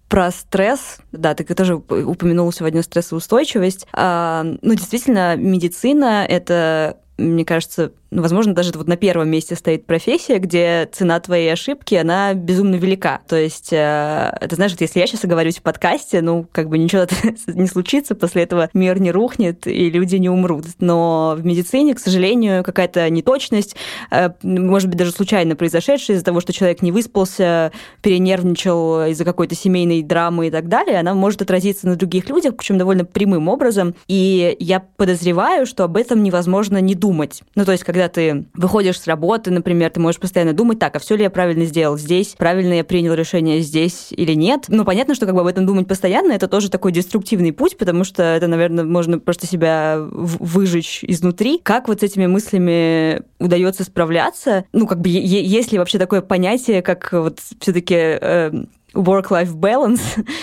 про 0.08 0.30
стресс, 0.30 0.98
да, 1.12 1.34
ты 1.34 1.44
тоже 1.54 1.74
упомянул 1.74 2.50
сегодня 2.52 2.82
стрессоустойчивость. 2.82 3.86
А, 3.92 4.42
ну, 4.62 4.74
действительно, 4.74 5.36
медицина 5.36 6.26
это 6.28 6.98
мне 7.18 7.44
кажется, 7.44 7.92
возможно, 8.20 8.54
даже 8.54 8.72
вот 8.74 8.86
на 8.86 8.96
первом 8.96 9.28
месте 9.30 9.56
стоит 9.56 9.86
профессия, 9.86 10.38
где 10.38 10.88
цена 10.92 11.18
твоей 11.20 11.52
ошибки, 11.52 11.94
она 11.94 12.34
безумно 12.34 12.74
велика. 12.74 13.20
То 13.26 13.36
есть, 13.36 13.72
э, 13.72 14.32
ты 14.48 14.54
знаешь, 14.56 14.72
вот 14.72 14.80
если 14.80 15.00
я 15.00 15.06
сейчас 15.06 15.24
оговорюсь 15.24 15.58
в 15.58 15.62
подкасте, 15.62 16.20
ну, 16.20 16.46
как 16.52 16.68
бы 16.68 16.78
ничего 16.78 17.06
не 17.46 17.66
случится, 17.66 18.14
после 18.14 18.42
этого 18.42 18.68
мир 18.74 19.00
не 19.00 19.10
рухнет, 19.10 19.66
и 19.66 19.90
люди 19.90 20.16
не 20.16 20.28
умрут. 20.28 20.66
Но 20.78 21.34
в 21.38 21.44
медицине, 21.44 21.94
к 21.94 21.98
сожалению, 21.98 22.62
какая-то 22.62 23.08
неточность, 23.08 23.76
э, 24.10 24.30
может 24.42 24.88
быть, 24.88 24.98
даже 24.98 25.12
случайно 25.12 25.56
произошедшая 25.56 26.16
из-за 26.16 26.24
того, 26.24 26.40
что 26.40 26.52
человек 26.52 26.82
не 26.82 26.92
выспался, 26.92 27.72
перенервничал 28.02 29.06
из-за 29.06 29.24
какой-то 29.24 29.54
семейной 29.54 30.02
драмы 30.02 30.48
и 30.48 30.50
так 30.50 30.68
далее, 30.68 30.98
она 30.98 31.14
может 31.14 31.40
отразиться 31.42 31.86
на 31.86 31.96
других 31.96 32.28
людях, 32.28 32.56
причем 32.56 32.78
довольно 32.78 33.04
прямым 33.04 33.48
образом. 33.48 33.94
И 34.06 34.56
я 34.60 34.80
подозреваю, 34.80 35.66
что 35.66 35.84
об 35.84 35.96
этом 35.96 36.22
невозможно 36.22 36.80
не 36.80 36.94
думать. 36.94 37.42
Ну, 37.54 37.64
то 37.64 37.72
есть, 37.72 37.84
когда 37.84 38.01
когда 38.02 38.08
ты 38.08 38.44
выходишь 38.54 39.00
с 39.00 39.06
работы, 39.06 39.50
например, 39.50 39.90
ты 39.90 40.00
можешь 40.00 40.20
постоянно 40.20 40.52
думать, 40.52 40.78
так, 40.78 40.96
а 40.96 40.98
все 40.98 41.14
ли 41.14 41.22
я 41.22 41.30
правильно 41.30 41.64
сделал 41.64 41.96
здесь, 41.96 42.34
правильно 42.36 42.74
я 42.74 42.84
принял 42.84 43.14
решение 43.14 43.60
здесь 43.60 44.08
или 44.10 44.32
нет. 44.32 44.64
Ну, 44.68 44.84
понятно, 44.84 45.14
что 45.14 45.26
как 45.26 45.34
бы 45.34 45.42
об 45.42 45.46
этом 45.46 45.66
думать 45.66 45.86
постоянно, 45.86 46.32
это 46.32 46.48
тоже 46.48 46.68
такой 46.68 46.90
деструктивный 46.90 47.52
путь, 47.52 47.76
потому 47.76 48.02
что 48.02 48.22
это, 48.22 48.48
наверное, 48.48 48.84
можно 48.84 49.20
просто 49.20 49.46
себя 49.46 49.98
выжечь 50.00 51.04
изнутри. 51.04 51.60
Как 51.62 51.86
вот 51.86 52.00
с 52.00 52.02
этими 52.02 52.26
мыслями 52.26 53.22
удается 53.38 53.84
справляться? 53.84 54.64
Ну, 54.72 54.86
как 54.86 55.00
бы, 55.00 55.08
есть 55.08 55.70
ли 55.70 55.78
вообще 55.78 55.98
такое 55.98 56.22
понятие, 56.22 56.82
как 56.82 57.12
вот 57.12 57.38
все-таки 57.60 57.94
э, 57.94 58.50
work-life 58.94 59.54
balance? 59.54 60.00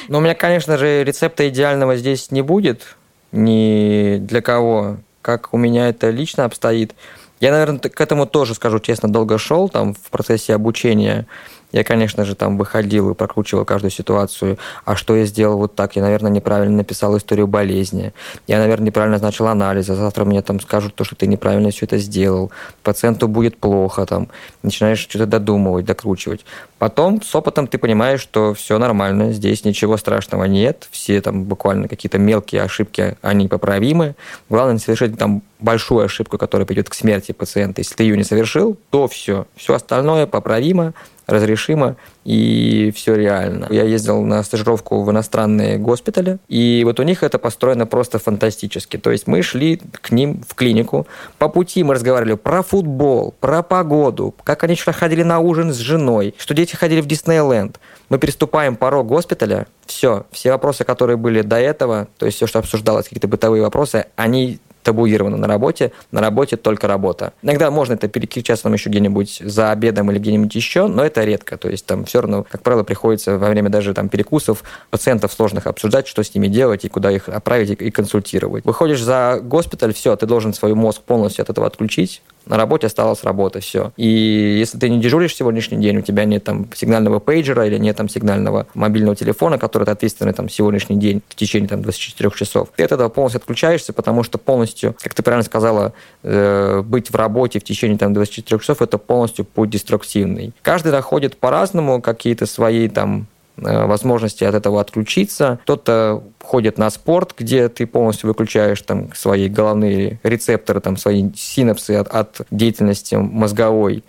Ну, 0.07 0.19
у 0.19 0.21
меня, 0.21 0.35
конечно 0.35 0.77
же, 0.77 1.03
рецепта 1.03 1.49
идеального 1.49 1.97
здесь 1.97 2.31
не 2.31 2.41
будет 2.41 2.95
ни 3.33 4.17
для 4.17 4.41
кого. 4.41 4.97
Как 5.21 5.53
у 5.53 5.57
меня 5.57 5.89
это 5.89 6.09
лично 6.09 6.45
обстоит. 6.45 6.95
Я, 7.39 7.51
наверное, 7.51 7.79
к 7.79 8.01
этому 8.01 8.25
тоже, 8.25 8.53
скажу 8.53 8.79
честно, 8.79 9.09
долго 9.09 9.37
шел 9.37 9.69
там 9.69 9.93
в 9.93 10.09
процессе 10.09 10.53
обучения. 10.53 11.25
Я, 11.71 11.83
конечно 11.83 12.25
же, 12.25 12.35
там 12.35 12.57
выходил 12.57 13.11
и 13.11 13.13
прокручивал 13.13 13.65
каждую 13.65 13.91
ситуацию. 13.91 14.57
А 14.85 14.95
что 14.95 15.15
я 15.15 15.25
сделал 15.25 15.57
вот 15.57 15.75
так? 15.75 15.95
Я, 15.95 16.01
наверное, 16.01 16.31
неправильно 16.31 16.77
написал 16.77 17.15
историю 17.17 17.47
болезни. 17.47 18.13
Я, 18.47 18.57
наверное, 18.59 18.87
неправильно 18.87 19.15
назначил 19.15 19.47
анализ. 19.47 19.89
А 19.89 19.95
завтра 19.95 20.25
мне 20.25 20.41
там 20.41 20.59
скажут 20.59 20.95
то, 20.95 21.03
что 21.03 21.15
ты 21.15 21.27
неправильно 21.27 21.71
все 21.71 21.85
это 21.85 21.97
сделал. 21.97 22.51
Пациенту 22.83 23.27
будет 23.27 23.57
плохо. 23.57 24.05
Там. 24.05 24.29
Начинаешь 24.63 24.99
что-то 24.99 25.25
додумывать, 25.25 25.85
докручивать. 25.85 26.45
Потом 26.79 27.21
с 27.21 27.35
опытом 27.35 27.67
ты 27.67 27.77
понимаешь, 27.77 28.21
что 28.21 28.53
все 28.53 28.79
нормально, 28.79 29.33
здесь 29.33 29.65
ничего 29.65 29.97
страшного 29.97 30.45
нет. 30.45 30.87
Все 30.91 31.21
там 31.21 31.43
буквально 31.43 31.87
какие-то 31.87 32.17
мелкие 32.17 32.63
ошибки, 32.63 33.17
они 33.21 33.47
поправимы. 33.47 34.15
Главное 34.49 34.73
не 34.73 34.79
совершить 34.79 35.17
там 35.17 35.43
большую 35.59 36.05
ошибку, 36.05 36.37
которая 36.37 36.65
приведет 36.65 36.89
к 36.89 36.93
смерти 36.93 37.33
пациента. 37.33 37.81
Если 37.81 37.95
ты 37.95 38.03
ее 38.03 38.15
не 38.15 38.23
совершил, 38.23 38.77
то 38.91 39.07
все. 39.07 39.45
Все 39.55 39.75
остальное 39.75 40.25
поправимо, 40.25 40.93
разрешимо 41.29 41.95
и 42.25 42.91
все 42.95 43.15
реально. 43.15 43.67
Я 43.69 43.83
ездил 43.83 44.21
на 44.23 44.43
стажировку 44.43 45.03
в 45.03 45.11
иностранные 45.11 45.77
госпитали, 45.77 46.39
и 46.47 46.83
вот 46.85 46.99
у 46.99 47.03
них 47.03 47.23
это 47.23 47.39
построено 47.39 47.85
просто 47.85 48.19
фантастически. 48.19 48.97
То 48.97 49.11
есть 49.11 49.27
мы 49.27 49.41
шли 49.41 49.81
к 49.91 50.11
ним 50.11 50.43
в 50.47 50.55
клинику, 50.55 51.07
по 51.37 51.49
пути 51.49 51.83
мы 51.83 51.95
разговаривали 51.95 52.35
про 52.35 52.61
футбол, 52.63 53.33
про 53.39 53.63
погоду, 53.63 54.35
как 54.43 54.63
они 54.63 54.75
вчера 54.75 54.93
ходили 54.93 55.23
на 55.23 55.39
ужин 55.39 55.73
с 55.73 55.77
женой, 55.77 56.35
что 56.37 56.53
дети 56.53 56.75
ходили 56.75 57.01
в 57.01 57.05
Диснейленд. 57.05 57.79
Мы 58.09 58.17
переступаем 58.17 58.75
порог 58.75 59.07
госпиталя, 59.07 59.67
все, 59.85 60.25
все 60.31 60.51
вопросы, 60.51 60.83
которые 60.83 61.17
были 61.17 61.41
до 61.41 61.57
этого, 61.57 62.07
то 62.17 62.25
есть 62.25 62.37
все, 62.37 62.47
что 62.47 62.59
обсуждалось, 62.59 63.05
какие-то 63.05 63.27
бытовые 63.27 63.61
вопросы, 63.61 64.05
они 64.15 64.59
табуировано 64.83 65.37
на 65.37 65.47
работе, 65.47 65.91
на 66.11 66.21
работе 66.21 66.57
только 66.57 66.87
работа. 66.87 67.33
Иногда 67.41 67.71
можно 67.71 67.93
это 67.93 68.07
переключаться 68.07 68.63
там 68.63 68.73
еще 68.73 68.89
где-нибудь 68.89 69.41
за 69.43 69.71
обедом 69.71 70.11
или 70.11 70.19
где-нибудь 70.19 70.53
еще, 70.55 70.87
но 70.87 71.03
это 71.03 71.23
редко. 71.23 71.57
То 71.57 71.69
есть 71.69 71.85
там 71.85 72.05
все 72.05 72.21
равно, 72.21 72.45
как 72.49 72.61
правило, 72.61 72.83
приходится 72.83 73.37
во 73.37 73.49
время 73.49 73.69
даже 73.69 73.93
там 73.93 74.09
перекусов 74.09 74.63
пациентов 74.89 75.33
сложных 75.33 75.67
обсуждать, 75.67 76.07
что 76.07 76.23
с 76.23 76.33
ними 76.33 76.47
делать 76.47 76.85
и 76.85 76.89
куда 76.89 77.11
их 77.11 77.29
отправить 77.29 77.71
и 77.71 77.91
консультировать. 77.91 78.65
Выходишь 78.65 79.01
за 79.01 79.39
госпиталь, 79.41 79.93
все, 79.93 80.15
ты 80.15 80.25
должен 80.25 80.53
свой 80.53 80.73
мозг 80.73 81.01
полностью 81.01 81.43
от 81.43 81.49
этого 81.49 81.67
отключить, 81.67 82.21
на 82.49 82.57
работе 82.57 82.87
осталась 82.87 83.23
работа, 83.23 83.59
все. 83.59 83.93
И 83.95 84.07
если 84.07 84.79
ты 84.79 84.89
не 84.89 84.99
дежуришь 84.99 85.35
сегодняшний 85.35 85.77
день, 85.77 85.97
у 85.97 86.01
тебя 86.01 86.25
нет 86.25 86.43
там 86.43 86.67
сигнального 86.75 87.19
пейджера 87.19 87.65
или 87.67 87.77
нет 87.77 87.95
там 87.95 88.09
сигнального 88.09 88.65
мобильного 88.73 89.15
телефона, 89.15 89.59
который 89.59 89.83
ты 89.83 89.91
ответственный 89.91 90.33
там 90.33 90.49
сегодняшний 90.49 90.97
день 90.97 91.21
в 91.29 91.35
течение 91.35 91.69
там 91.69 91.83
24 91.83 92.31
часов, 92.31 92.69
ты 92.75 92.83
от 92.83 92.91
этого 92.91 93.09
полностью 93.09 93.39
отключаешься, 93.39 93.93
потому 93.93 94.23
что 94.23 94.39
полностью, 94.39 94.68
как 95.01 95.13
ты 95.13 95.23
правильно 95.23 95.43
сказала, 95.43 95.93
э, 96.23 96.81
быть 96.81 97.09
в 97.09 97.15
работе 97.15 97.59
в 97.59 97.63
течение 97.63 97.97
там 97.97 98.13
24 98.13 98.59
часов 98.59 98.81
это 98.81 98.97
полностью 98.97 99.45
путь 99.45 99.69
деструктивный. 99.69 100.53
Каждый 100.61 100.91
находит 100.91 101.37
по-разному 101.37 102.01
какие-то 102.01 102.45
свои 102.45 102.87
там 102.89 103.27
Э, 103.61 103.85
возможности 103.85 104.43
от 104.43 104.55
этого 104.55 104.79
отключиться. 104.79 105.59
Кто-то 105.63 106.23
ходит 106.41 106.77
на 106.77 106.89
спорт, 106.89 107.33
где 107.37 107.67
ты 107.67 107.85
полностью 107.85 108.29
выключаешь 108.29 108.81
там 108.81 109.13
свои 109.13 109.49
головные 109.49 110.19
рецепторы, 110.23 110.79
там 110.79 110.97
свои 110.97 111.29
синапсы 111.35 111.91
от, 111.91 112.07
от 112.07 112.41
деятельности 112.51 113.15
мозговой. 113.15 114.03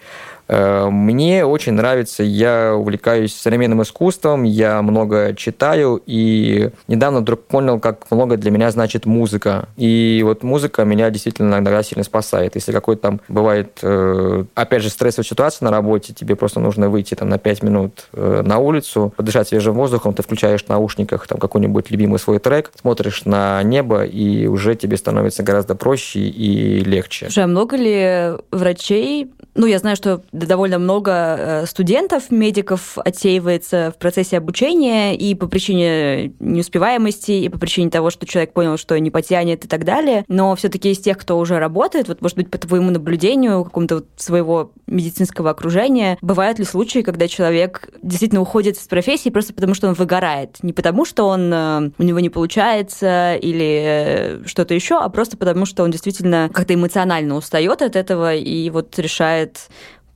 Э, 0.51 0.91
мне 0.91 1.45
очень 1.47 1.75
нравится, 1.75 2.25
я 2.25 2.75
увлекаюсь 2.75 3.35
современным 3.35 3.83
искусством, 3.83 4.43
я 4.43 4.83
много 4.83 5.33
читаю, 5.37 6.03
и 6.07 6.71
недавно 6.89 7.21
вдруг 7.21 7.45
понял, 7.45 7.79
как 7.79 8.11
много 8.11 8.37
для 8.37 8.51
меня 8.51 8.73
значит 8.73 9.07
музыка. 9.07 9.69
И 9.77 10.23
вот 10.25 10.43
музыка 10.43 10.85
меня 10.85 11.09
действительно 11.11 11.55
иногда 11.55 11.81
сильно 11.85 12.03
спасает. 12.03 12.57
Если 12.57 12.73
какой-то 12.73 13.03
там 13.03 13.21
бывает, 13.29 13.79
э, 13.83 14.45
опять 14.57 14.83
же, 14.83 14.91
стрессовая 14.91 15.25
ситуация 15.25 15.67
на 15.67 15.71
работе, 15.71 16.13
тебе 16.13 16.35
просто 16.35 16.59
нужно 16.59 16.89
выйти 16.89 17.15
там 17.15 17.29
на 17.29 17.39
5 17.39 17.63
минут 17.63 18.09
э, 18.13 18.43
на 18.45 18.59
улицу, 18.59 19.15
подышать 19.17 19.47
свежим 19.47 19.75
воздухом, 19.75 20.15
ты 20.15 20.25
включаешь 20.25 20.65
в 20.65 20.69
наушниках 20.69 21.29
там 21.29 21.39
какой-нибудь 21.39 21.93
любимый 21.93 22.19
свой 22.19 22.41
трек, 22.41 22.73
смотришь 22.81 23.25
на 23.25 23.63
небо, 23.63 24.03
и 24.05 24.49
уже 24.49 24.75
тебе 24.75 24.97
становится 24.97 25.45
гораздо 25.45 25.77
проще 25.77 26.19
и 26.19 26.81
легче. 26.81 27.27
Уже 27.29 27.47
много 27.47 27.77
ли 27.77 28.33
врачей, 28.51 29.31
ну, 29.61 29.67
я 29.67 29.79
знаю, 29.79 29.95
что 29.95 30.23
довольно 30.33 30.79
много 30.79 31.13
э, 31.13 31.67
студентов, 31.67 32.31
медиков 32.31 32.97
отсеивается 32.97 33.93
в 33.95 33.99
процессе 33.99 34.39
обучения 34.39 35.15
и 35.15 35.35
по 35.35 35.49
причине 35.49 36.33
неуспеваемости, 36.41 37.33
и 37.33 37.49
по 37.51 37.59
причине 37.59 37.91
того, 37.91 38.09
что 38.09 38.27
человек 38.27 38.55
понял, 38.55 38.79
что 38.79 38.99
не 38.99 39.11
потянет 39.11 39.67
и 39.67 39.69
так 39.69 39.85
далее. 39.85 40.25
Но 40.29 40.57
все-таки 40.57 40.91
из 40.91 40.99
тех, 40.99 41.19
кто 41.19 41.39
уже 41.39 41.59
работает, 41.59 42.09
вот, 42.09 42.23
может 42.23 42.39
быть, 42.39 42.51
по 42.51 42.57
твоему 42.57 42.91
наблюдению, 42.91 43.65
какому-то 43.65 43.97
вот 43.97 44.07
своего 44.17 44.73
медицинского 44.87 45.51
окружения, 45.51 46.17
бывают 46.23 46.59
ли 46.59 46.65
случаи, 46.65 47.01
когда 47.01 47.29
человек 47.29 47.91
действительно 48.03 48.41
уходит 48.41 48.79
с 48.79 48.89
профессии 48.89 49.29
просто 49.29 49.53
потому, 49.53 49.75
что 49.75 49.89
он 49.89 49.95
выгорает? 49.95 50.57
Не 50.63 50.73
потому, 50.73 51.05
что 51.05 51.27
он, 51.27 51.53
э, 51.53 51.91
у 51.99 52.03
него 52.03 52.21
не 52.21 52.31
получается 52.31 53.35
или 53.35 53.83
э, 53.85 54.47
что-то 54.47 54.73
еще, 54.73 54.99
а 54.99 55.11
просто 55.11 55.37
потому, 55.37 55.67
что 55.67 55.83
он 55.83 55.91
действительно 55.91 56.49
как-то 56.51 56.73
эмоционально 56.73 57.37
устает 57.37 57.83
от 57.83 57.95
этого 57.95 58.35
и 58.35 58.71
вот 58.71 58.99
решает 58.99 59.50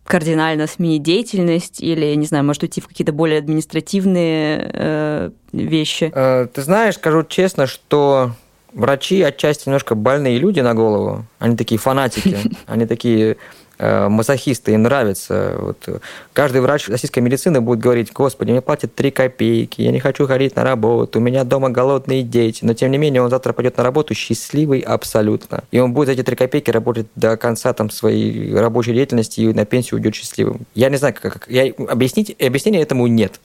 кардинально 0.05 0.67
сменить 0.67 1.03
деятельность 1.03 1.81
или, 1.81 2.15
не 2.15 2.27
знаю, 2.27 2.45
может 2.45 2.63
уйти 2.63 2.81
в 2.81 2.89
какие-то 2.89 3.13
более 3.13 3.39
административные 3.39 4.71
э, 4.73 5.31
вещи? 5.53 6.13
Э, 6.15 6.47
ты 6.53 6.63
знаешь, 6.63 6.97
скажу 6.97 7.23
честно, 7.25 7.67
что 7.67 8.33
врачи 8.75 9.23
отчасти 9.23 9.69
немножко 9.69 9.95
больные 9.95 10.39
люди 10.39 10.61
на 10.61 10.75
голову. 10.75 11.25
Они 11.39 11.57
такие 11.57 11.79
фанатики. 11.79 12.37
Они 12.67 12.87
такие 12.87 13.39
мазохисты, 13.79 14.73
им 14.73 14.83
нравится. 14.83 15.57
Вот. 15.59 16.03
Каждый 16.33 16.61
врач 16.61 16.89
российской 16.89 17.21
медицины 17.21 17.61
будет 17.61 17.81
говорить, 17.81 18.13
господи, 18.13 18.51
мне 18.53 18.61
платят 18.61 18.95
3 18.95 19.11
копейки, 19.11 19.83
я 19.83 19.93
не 19.93 20.01
хочу 20.01 20.27
ходить 20.27 20.57
на 20.57 20.65
работу, 20.65 21.19
у 21.19 21.23
меня 21.23 21.45
дома 21.45 21.71
голодные 21.71 22.23
дети. 22.23 22.65
Но, 22.65 22.75
тем 22.75 22.91
не 22.91 22.99
менее, 22.99 23.23
он 23.23 23.31
завтра 23.31 23.53
пойдет 23.53 23.77
на 23.77 23.83
работу 23.83 24.15
счастливый 24.15 24.81
абсолютно. 24.81 25.65
И 25.71 25.79
он 25.79 25.93
будет 25.93 26.07
за 26.07 26.13
эти 26.13 26.23
3 26.23 26.37
копейки 26.37 26.71
работать 26.71 27.07
до 27.15 27.37
конца 27.37 27.73
там, 27.73 27.91
своей 27.91 28.55
рабочей 28.55 28.93
деятельности 28.93 29.41
и 29.41 29.53
на 29.53 29.65
пенсию 29.65 29.99
уйдет 29.99 30.15
счастливым. 30.15 30.63
Я 30.75 30.89
не 30.91 30.97
знаю, 30.97 31.15
как... 31.21 31.47
Я, 31.49 31.73
объяснить, 31.89 32.37
объяснения 32.41 32.83
этому 32.83 33.07
нет. 33.07 33.41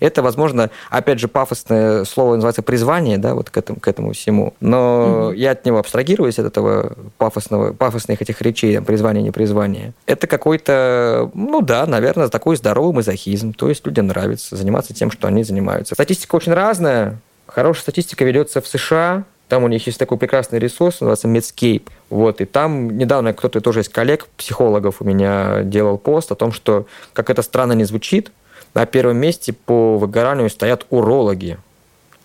Это, 0.00 0.22
возможно, 0.22 0.70
опять 0.90 1.20
же, 1.20 1.28
пафосное 1.28 2.04
слово 2.04 2.34
называется 2.34 2.62
призвание, 2.62 3.18
да, 3.18 3.34
вот 3.34 3.50
к 3.50 3.56
этому, 3.56 3.80
к 3.80 3.88
этому 3.88 4.12
всему. 4.12 4.54
Но 4.60 5.28
угу. 5.28 5.32
я 5.32 5.52
от 5.52 5.64
него 5.64 5.78
абстрагируюсь, 5.78 6.38
от 6.38 6.46
этого 6.46 6.94
пафосного, 7.16 7.72
пафосных 7.72 8.20
этих 8.20 8.40
речей, 8.42 8.74
там, 8.74 8.84
призвание, 8.84 9.32
непризвание. 9.74 9.92
Это 10.06 10.26
какой-то, 10.26 11.30
ну 11.34 11.60
да, 11.60 11.86
наверное, 11.86 12.28
такой 12.28 12.56
здоровый 12.56 12.94
мазохизм. 12.94 13.52
То 13.52 13.68
есть 13.68 13.86
людям 13.86 14.06
нравится 14.06 14.56
заниматься 14.56 14.94
тем, 14.94 15.10
что 15.10 15.28
они 15.28 15.44
занимаются. 15.44 15.94
Статистика 15.94 16.36
очень 16.36 16.52
разная. 16.52 17.18
Хорошая 17.46 17.82
статистика 17.82 18.24
ведется 18.24 18.60
в 18.60 18.66
США, 18.66 19.24
там 19.48 19.64
у 19.64 19.68
них 19.68 19.86
есть 19.86 19.98
такой 19.98 20.16
прекрасный 20.16 20.58
ресурс, 20.58 21.00
называется 21.00 21.28
Medscape. 21.28 21.86
Вот, 22.08 22.40
и 22.40 22.46
там 22.46 22.96
недавно 22.96 23.34
кто-то 23.34 23.60
тоже 23.60 23.80
из 23.80 23.88
коллег, 23.88 24.26
психологов 24.36 24.96
у 25.00 25.04
меня 25.04 25.62
делал 25.62 25.98
пост 25.98 26.32
о 26.32 26.34
том, 26.34 26.52
что, 26.52 26.86
как 27.12 27.28
это 27.28 27.42
странно 27.42 27.74
не 27.74 27.84
звучит, 27.84 28.32
на 28.72 28.86
первом 28.86 29.18
месте 29.18 29.52
по 29.52 29.98
выгоранию 29.98 30.48
стоят 30.50 30.86
урологи, 30.90 31.58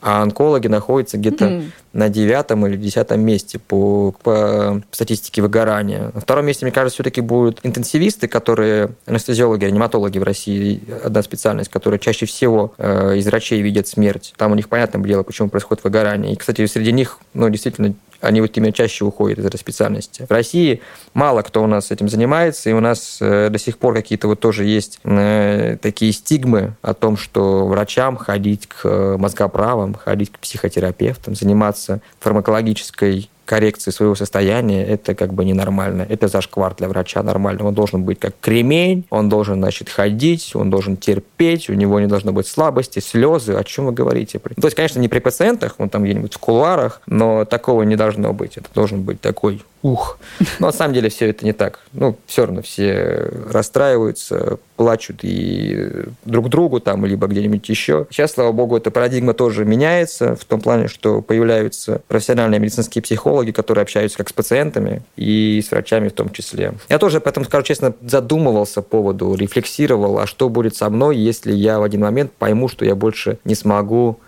а 0.01 0.21
онкологи 0.21 0.67
находятся 0.67 1.17
где-то 1.17 1.45
mm-hmm. 1.45 1.71
на 1.93 2.09
девятом 2.09 2.65
или 2.65 2.77
десятом 2.77 3.21
месте 3.21 3.59
по, 3.59 4.13
по 4.23 4.81
статистике 4.91 5.41
выгорания. 5.41 6.11
На 6.13 6.21
втором 6.21 6.45
месте, 6.45 6.65
мне 6.65 6.71
кажется, 6.71 6.95
все-таки 6.95 7.21
будут 7.21 7.59
интенсивисты, 7.63 8.27
которые 8.27 8.91
анестезиологи, 9.05 9.65
реаниматологи 9.65 10.17
в 10.17 10.23
России, 10.23 10.81
одна 11.03 11.21
специальность, 11.21 11.69
которая 11.69 11.99
чаще 11.99 12.25
всего 12.25 12.73
э, 12.77 13.17
из 13.17 13.25
врачей 13.25 13.61
видят 13.61 13.87
смерть. 13.87 14.33
Там 14.37 14.53
у 14.53 14.55
них 14.55 14.69
понятное 14.69 15.03
дело, 15.03 15.23
почему 15.23 15.49
происходит 15.49 15.83
выгорание. 15.83 16.33
И, 16.33 16.35
кстати, 16.35 16.65
среди 16.65 16.91
них, 16.91 17.19
ну, 17.33 17.49
действительно, 17.49 17.93
они 18.21 18.41
вот 18.41 18.55
именно 18.57 18.71
чаще 18.71 19.05
уходят 19.05 19.39
из 19.39 19.45
этой 19.45 19.57
специальности. 19.57 20.25
В 20.27 20.31
России 20.31 20.81
мало 21.13 21.41
кто 21.41 21.63
у 21.63 21.67
нас 21.67 21.91
этим 21.91 22.09
занимается, 22.09 22.69
и 22.69 22.73
у 22.73 22.79
нас 22.79 23.17
э, 23.21 23.49
до 23.49 23.59
сих 23.59 23.77
пор 23.77 23.93
какие-то 23.93 24.27
вот 24.27 24.39
тоже 24.39 24.65
есть 24.65 24.99
э, 25.03 25.77
такие 25.81 26.11
стигмы 26.11 26.75
о 26.81 26.93
том, 26.93 27.17
что 27.17 27.67
врачам 27.67 28.17
ходить 28.17 28.67
к 28.67 28.81
э, 28.85 29.17
мозгоправам, 29.17 29.93
ходить 29.93 30.31
к 30.31 30.39
психотерапевтам, 30.39 31.35
заниматься 31.35 32.01
фармакологической 32.19 33.29
коррекции 33.49 33.89
своего 33.89 34.13
состояния, 34.13 34.85
это 34.85 35.15
как 35.15 35.33
бы 35.33 35.43
ненормально. 35.43 36.05
Это 36.07 36.27
зашквар 36.27 36.75
для 36.75 36.87
врача 36.87 37.23
нормально. 37.23 37.65
Он 37.65 37.73
должен 37.73 38.03
быть 38.03 38.19
как 38.19 38.35
кремень, 38.39 39.05
он 39.09 39.27
должен, 39.27 39.55
значит, 39.55 39.89
ходить, 39.89 40.51
он 40.53 40.69
должен 40.69 40.97
терпеть, 40.97 41.67
у 41.67 41.73
него 41.73 41.99
не 41.99 42.05
должно 42.05 42.31
быть 42.31 42.45
слабости, 42.45 42.99
слезы. 42.99 43.53
О 43.53 43.63
чем 43.63 43.87
вы 43.87 43.91
говорите? 43.91 44.37
То 44.37 44.67
есть, 44.67 44.75
конечно, 44.75 44.99
не 44.99 45.07
при 45.07 45.17
пациентах, 45.17 45.73
он 45.79 45.89
там 45.89 46.03
где-нибудь 46.03 46.35
в 46.35 46.37
кулуарах, 46.37 47.01
но 47.07 47.43
такого 47.43 47.81
не 47.81 47.95
должно 47.95 48.33
быть. 48.33 48.55
Это 48.57 48.67
должен 48.75 49.01
быть 49.01 49.19
такой 49.19 49.63
ух. 49.81 50.19
Но 50.59 50.67
на 50.67 50.73
самом 50.73 50.93
деле 50.93 51.09
все 51.09 51.29
это 51.29 51.45
не 51.45 51.53
так. 51.53 51.79
Ну, 51.93 52.17
все 52.25 52.45
равно 52.45 52.61
все 52.61 53.29
расстраиваются, 53.51 54.59
плачут 54.75 55.19
и 55.23 56.05
друг 56.25 56.49
другу 56.49 56.79
там, 56.79 57.05
либо 57.05 57.27
где-нибудь 57.27 57.67
еще. 57.69 58.07
Сейчас, 58.09 58.33
слава 58.33 58.51
богу, 58.51 58.77
эта 58.77 58.91
парадигма 58.91 59.33
тоже 59.33 59.65
меняется 59.65 60.35
в 60.35 60.45
том 60.45 60.61
плане, 60.61 60.87
что 60.87 61.21
появляются 61.21 62.01
профессиональные 62.07 62.59
медицинские 62.59 63.01
психологи, 63.01 63.51
которые 63.51 63.81
общаются 63.81 64.17
как 64.17 64.29
с 64.29 64.33
пациентами 64.33 65.01
и 65.15 65.61
с 65.65 65.71
врачами 65.71 66.09
в 66.09 66.13
том 66.13 66.29
числе. 66.31 66.73
Я 66.89 66.99
тоже 66.99 67.19
поэтому, 67.19 67.45
скажу 67.45 67.63
честно, 67.63 67.93
задумывался 68.01 68.81
по 68.81 68.99
поводу, 68.99 69.33
рефлексировал, 69.33 70.19
а 70.19 70.27
что 70.27 70.49
будет 70.49 70.75
со 70.75 70.89
мной, 70.89 71.15
если 71.15 71.53
я 71.53 71.79
в 71.79 71.83
один 71.83 72.01
момент 72.01 72.33
пойму, 72.33 72.67
что 72.67 72.83
я 72.83 72.95
больше 72.95 73.37
не 73.45 73.55
смогу 73.55 74.19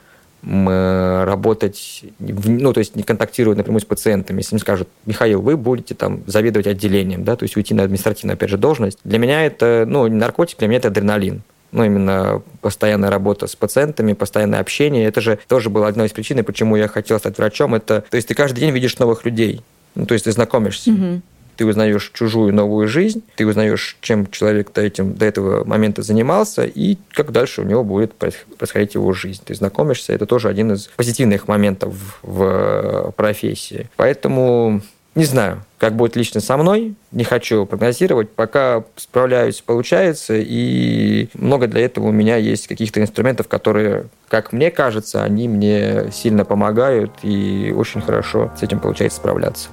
работать, 0.44 2.04
ну, 2.20 2.74
то 2.74 2.80
есть 2.80 2.96
не 2.96 3.04
контактировать 3.04 3.58
напрямую 3.58 3.82
с 3.82 3.86
пациентами. 3.86 4.40
Если 4.40 4.56
им 4.56 4.60
скажут, 4.60 4.88
Михаил, 5.06 5.42
вы 5.42 5.56
будете 5.56 5.94
там 5.94 6.24
заведовать 6.26 6.68
отделением, 6.68 7.24
да, 7.24 7.36
то 7.36 7.44
есть 7.44 7.56
уйти 7.56 7.74
на 7.74 7.84
административную, 7.84 8.34
опять 8.34 8.50
же, 8.50 8.58
должность. 8.58 8.98
Для 9.04 9.20
меня 9.20 9.46
это, 9.46 9.86
ну, 9.88 10.08
наркотик, 10.08 10.58
для 10.58 10.68
меня 10.68 10.80
это 10.80 10.88
адреналин. 10.88 11.44
Ну, 11.72 11.86
именно 11.86 12.42
постоянная 12.60 13.10
работа 13.10 13.48
с 13.48 13.56
пациентами, 13.56 14.14
постоянное 14.14 14.60
общение. 14.60 15.06
Это 15.06 15.22
же 15.22 15.40
тоже 15.48 15.70
была 15.70 15.88
одной 15.88 16.08
из 16.08 16.12
причин, 16.12 16.44
почему 16.44 16.76
я 16.76 16.88
хотел 16.88 17.18
стать 17.18 17.38
врачом. 17.38 17.76
Это, 17.76 18.04
то 18.10 18.16
есть 18.16 18.28
ты 18.28 18.34
каждый 18.34 18.60
день 18.60 18.72
видишь 18.72 18.98
новых 19.00 19.24
людей. 19.24 19.62
Ну, 19.96 20.06
то 20.06 20.14
есть 20.14 20.26
ты 20.26 20.32
знакомишься. 20.32 20.92
Угу 20.92 21.22
ты 21.62 21.66
узнаешь 21.68 22.10
чужую 22.16 22.56
новую 22.56 22.88
жизнь, 22.88 23.22
ты 23.36 23.46
узнаешь, 23.46 23.96
чем 24.02 24.26
человек 24.32 24.74
до, 24.74 24.82
этим, 24.82 25.14
до 25.14 25.28
этого 25.28 25.64
момента 25.64 26.02
занимался, 26.02 26.64
и 26.64 26.98
как 27.12 27.32
дальше 27.32 27.62
у 27.62 27.66
него 27.66 27.84
будет 27.84 28.16
происходить 28.16 28.96
его 28.96 29.14
жизнь. 29.14 29.44
Ты 29.46 29.54
знакомишься, 29.54 30.12
это 30.12 30.26
тоже 30.26 30.50
один 30.50 30.72
из 30.72 30.88
позитивных 30.88 31.48
моментов 31.48 32.18
в 32.24 33.14
профессии. 33.16 33.92
Поэтому 33.96 34.82
не 35.14 35.26
знаю, 35.26 35.64
как 35.78 35.96
будет 35.96 36.16
лично 36.16 36.42
со 36.42 36.58
мной, 36.58 36.96
не 37.12 37.26
хочу 37.26 37.68
прогнозировать, 37.68 38.32
пока 38.32 38.84
справляюсь, 38.96 39.62
получается, 39.62 40.34
и 40.38 41.30
много 41.36 41.68
для 41.68 41.82
этого 41.82 42.08
у 42.08 42.12
меня 42.12 42.38
есть 42.38 42.66
каких-то 42.66 43.02
инструментов, 43.02 43.48
которые, 43.48 44.06
как 44.30 44.52
мне 44.52 44.72
кажется, 44.72 45.24
они 45.24 45.48
мне 45.48 46.06
сильно 46.12 46.44
помогают, 46.44 47.12
и 47.22 47.72
очень 47.78 48.02
хорошо 48.02 48.52
с 48.58 48.64
этим 48.64 48.80
получается 48.80 49.20
справляться. 49.20 49.70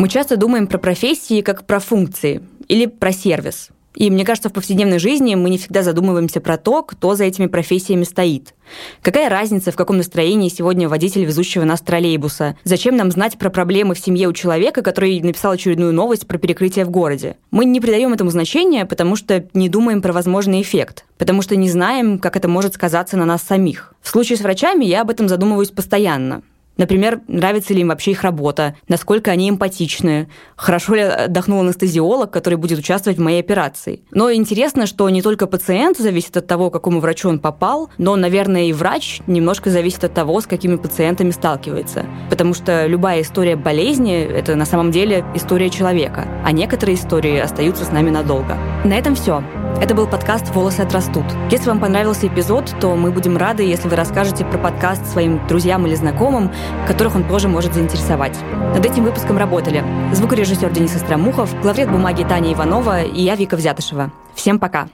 Мы 0.00 0.08
часто 0.08 0.38
думаем 0.38 0.66
про 0.66 0.78
профессии 0.78 1.42
как 1.42 1.66
про 1.66 1.78
функции 1.78 2.40
или 2.68 2.86
про 2.86 3.12
сервис. 3.12 3.68
И 3.94 4.10
мне 4.10 4.24
кажется, 4.24 4.48
в 4.48 4.52
повседневной 4.54 4.98
жизни 4.98 5.34
мы 5.34 5.50
не 5.50 5.58
всегда 5.58 5.82
задумываемся 5.82 6.40
про 6.40 6.56
то, 6.56 6.82
кто 6.82 7.14
за 7.14 7.24
этими 7.24 7.48
профессиями 7.48 8.04
стоит. 8.04 8.54
Какая 9.02 9.28
разница, 9.28 9.72
в 9.72 9.76
каком 9.76 9.98
настроении 9.98 10.48
сегодня 10.48 10.88
водитель 10.88 11.26
везущего 11.26 11.64
нас 11.64 11.82
троллейбуса? 11.82 12.56
Зачем 12.64 12.96
нам 12.96 13.10
знать 13.10 13.36
про 13.36 13.50
проблемы 13.50 13.94
в 13.94 13.98
семье 13.98 14.28
у 14.28 14.32
человека, 14.32 14.80
который 14.80 15.20
написал 15.20 15.52
очередную 15.52 15.92
новость 15.92 16.26
про 16.26 16.38
перекрытие 16.38 16.86
в 16.86 16.90
городе? 16.90 17.36
Мы 17.50 17.66
не 17.66 17.78
придаем 17.78 18.14
этому 18.14 18.30
значения, 18.30 18.86
потому 18.86 19.16
что 19.16 19.44
не 19.52 19.68
думаем 19.68 20.00
про 20.00 20.14
возможный 20.14 20.62
эффект, 20.62 21.04
потому 21.18 21.42
что 21.42 21.56
не 21.56 21.68
знаем, 21.68 22.18
как 22.18 22.38
это 22.38 22.48
может 22.48 22.72
сказаться 22.72 23.18
на 23.18 23.26
нас 23.26 23.42
самих. 23.42 23.92
В 24.00 24.08
случае 24.08 24.38
с 24.38 24.40
врачами 24.40 24.86
я 24.86 25.02
об 25.02 25.10
этом 25.10 25.28
задумываюсь 25.28 25.72
постоянно. 25.72 26.40
Например, 26.80 27.20
нравится 27.28 27.74
ли 27.74 27.82
им 27.82 27.88
вообще 27.88 28.12
их 28.12 28.22
работа, 28.22 28.74
насколько 28.88 29.30
они 29.30 29.50
эмпатичны, 29.50 30.30
хорошо 30.56 30.94
ли 30.94 31.02
отдохнул 31.02 31.60
анестезиолог, 31.60 32.30
который 32.30 32.54
будет 32.54 32.78
участвовать 32.78 33.18
в 33.18 33.20
моей 33.20 33.40
операции. 33.40 34.00
Но 34.12 34.32
интересно, 34.32 34.86
что 34.86 35.10
не 35.10 35.20
только 35.20 35.46
пациент 35.46 35.98
зависит 35.98 36.38
от 36.38 36.46
того, 36.46 36.70
к 36.70 36.72
какому 36.72 37.00
врачу 37.00 37.28
он 37.28 37.38
попал, 37.38 37.90
но, 37.98 38.16
наверное, 38.16 38.62
и 38.62 38.72
врач 38.72 39.20
немножко 39.26 39.68
зависит 39.68 40.04
от 40.04 40.14
того, 40.14 40.40
с 40.40 40.46
какими 40.46 40.76
пациентами 40.76 41.32
сталкивается. 41.32 42.06
Потому 42.30 42.54
что 42.54 42.86
любая 42.86 43.20
история 43.20 43.56
болезни– 43.56 44.18
это 44.34 44.56
на 44.56 44.64
самом 44.64 44.90
деле 44.90 45.22
история 45.34 45.68
человека, 45.68 46.26
а 46.46 46.50
некоторые 46.50 46.96
истории 46.96 47.40
остаются 47.40 47.84
с 47.84 47.92
нами 47.92 48.08
надолго. 48.08 48.56
На 48.86 48.94
этом 48.94 49.14
все. 49.16 49.44
Это 49.78 49.94
был 49.94 50.06
подкаст 50.06 50.54
«Волосы 50.54 50.80
отрастут». 50.80 51.24
Если 51.50 51.68
вам 51.68 51.80
понравился 51.80 52.26
эпизод, 52.26 52.74
то 52.80 52.96
мы 52.96 53.10
будем 53.10 53.36
рады, 53.36 53.62
если 53.62 53.88
вы 53.88 53.96
расскажете 53.96 54.44
про 54.44 54.58
подкаст 54.58 55.06
своим 55.06 55.46
друзьям 55.46 55.86
или 55.86 55.94
знакомым, 55.94 56.50
которых 56.86 57.16
он 57.16 57.24
тоже 57.24 57.48
может 57.48 57.74
заинтересовать. 57.74 58.38
Над 58.74 58.84
этим 58.84 59.04
выпуском 59.04 59.38
работали 59.38 59.84
звукорежиссер 60.12 60.70
Денис 60.70 60.94
Остромухов, 60.96 61.58
главред 61.60 61.90
бумаги 61.90 62.24
Таня 62.24 62.52
Иванова 62.52 63.02
и 63.02 63.22
я, 63.22 63.36
Вика 63.36 63.56
Взятышева. 63.56 64.10
Всем 64.34 64.58
пока! 64.58 64.88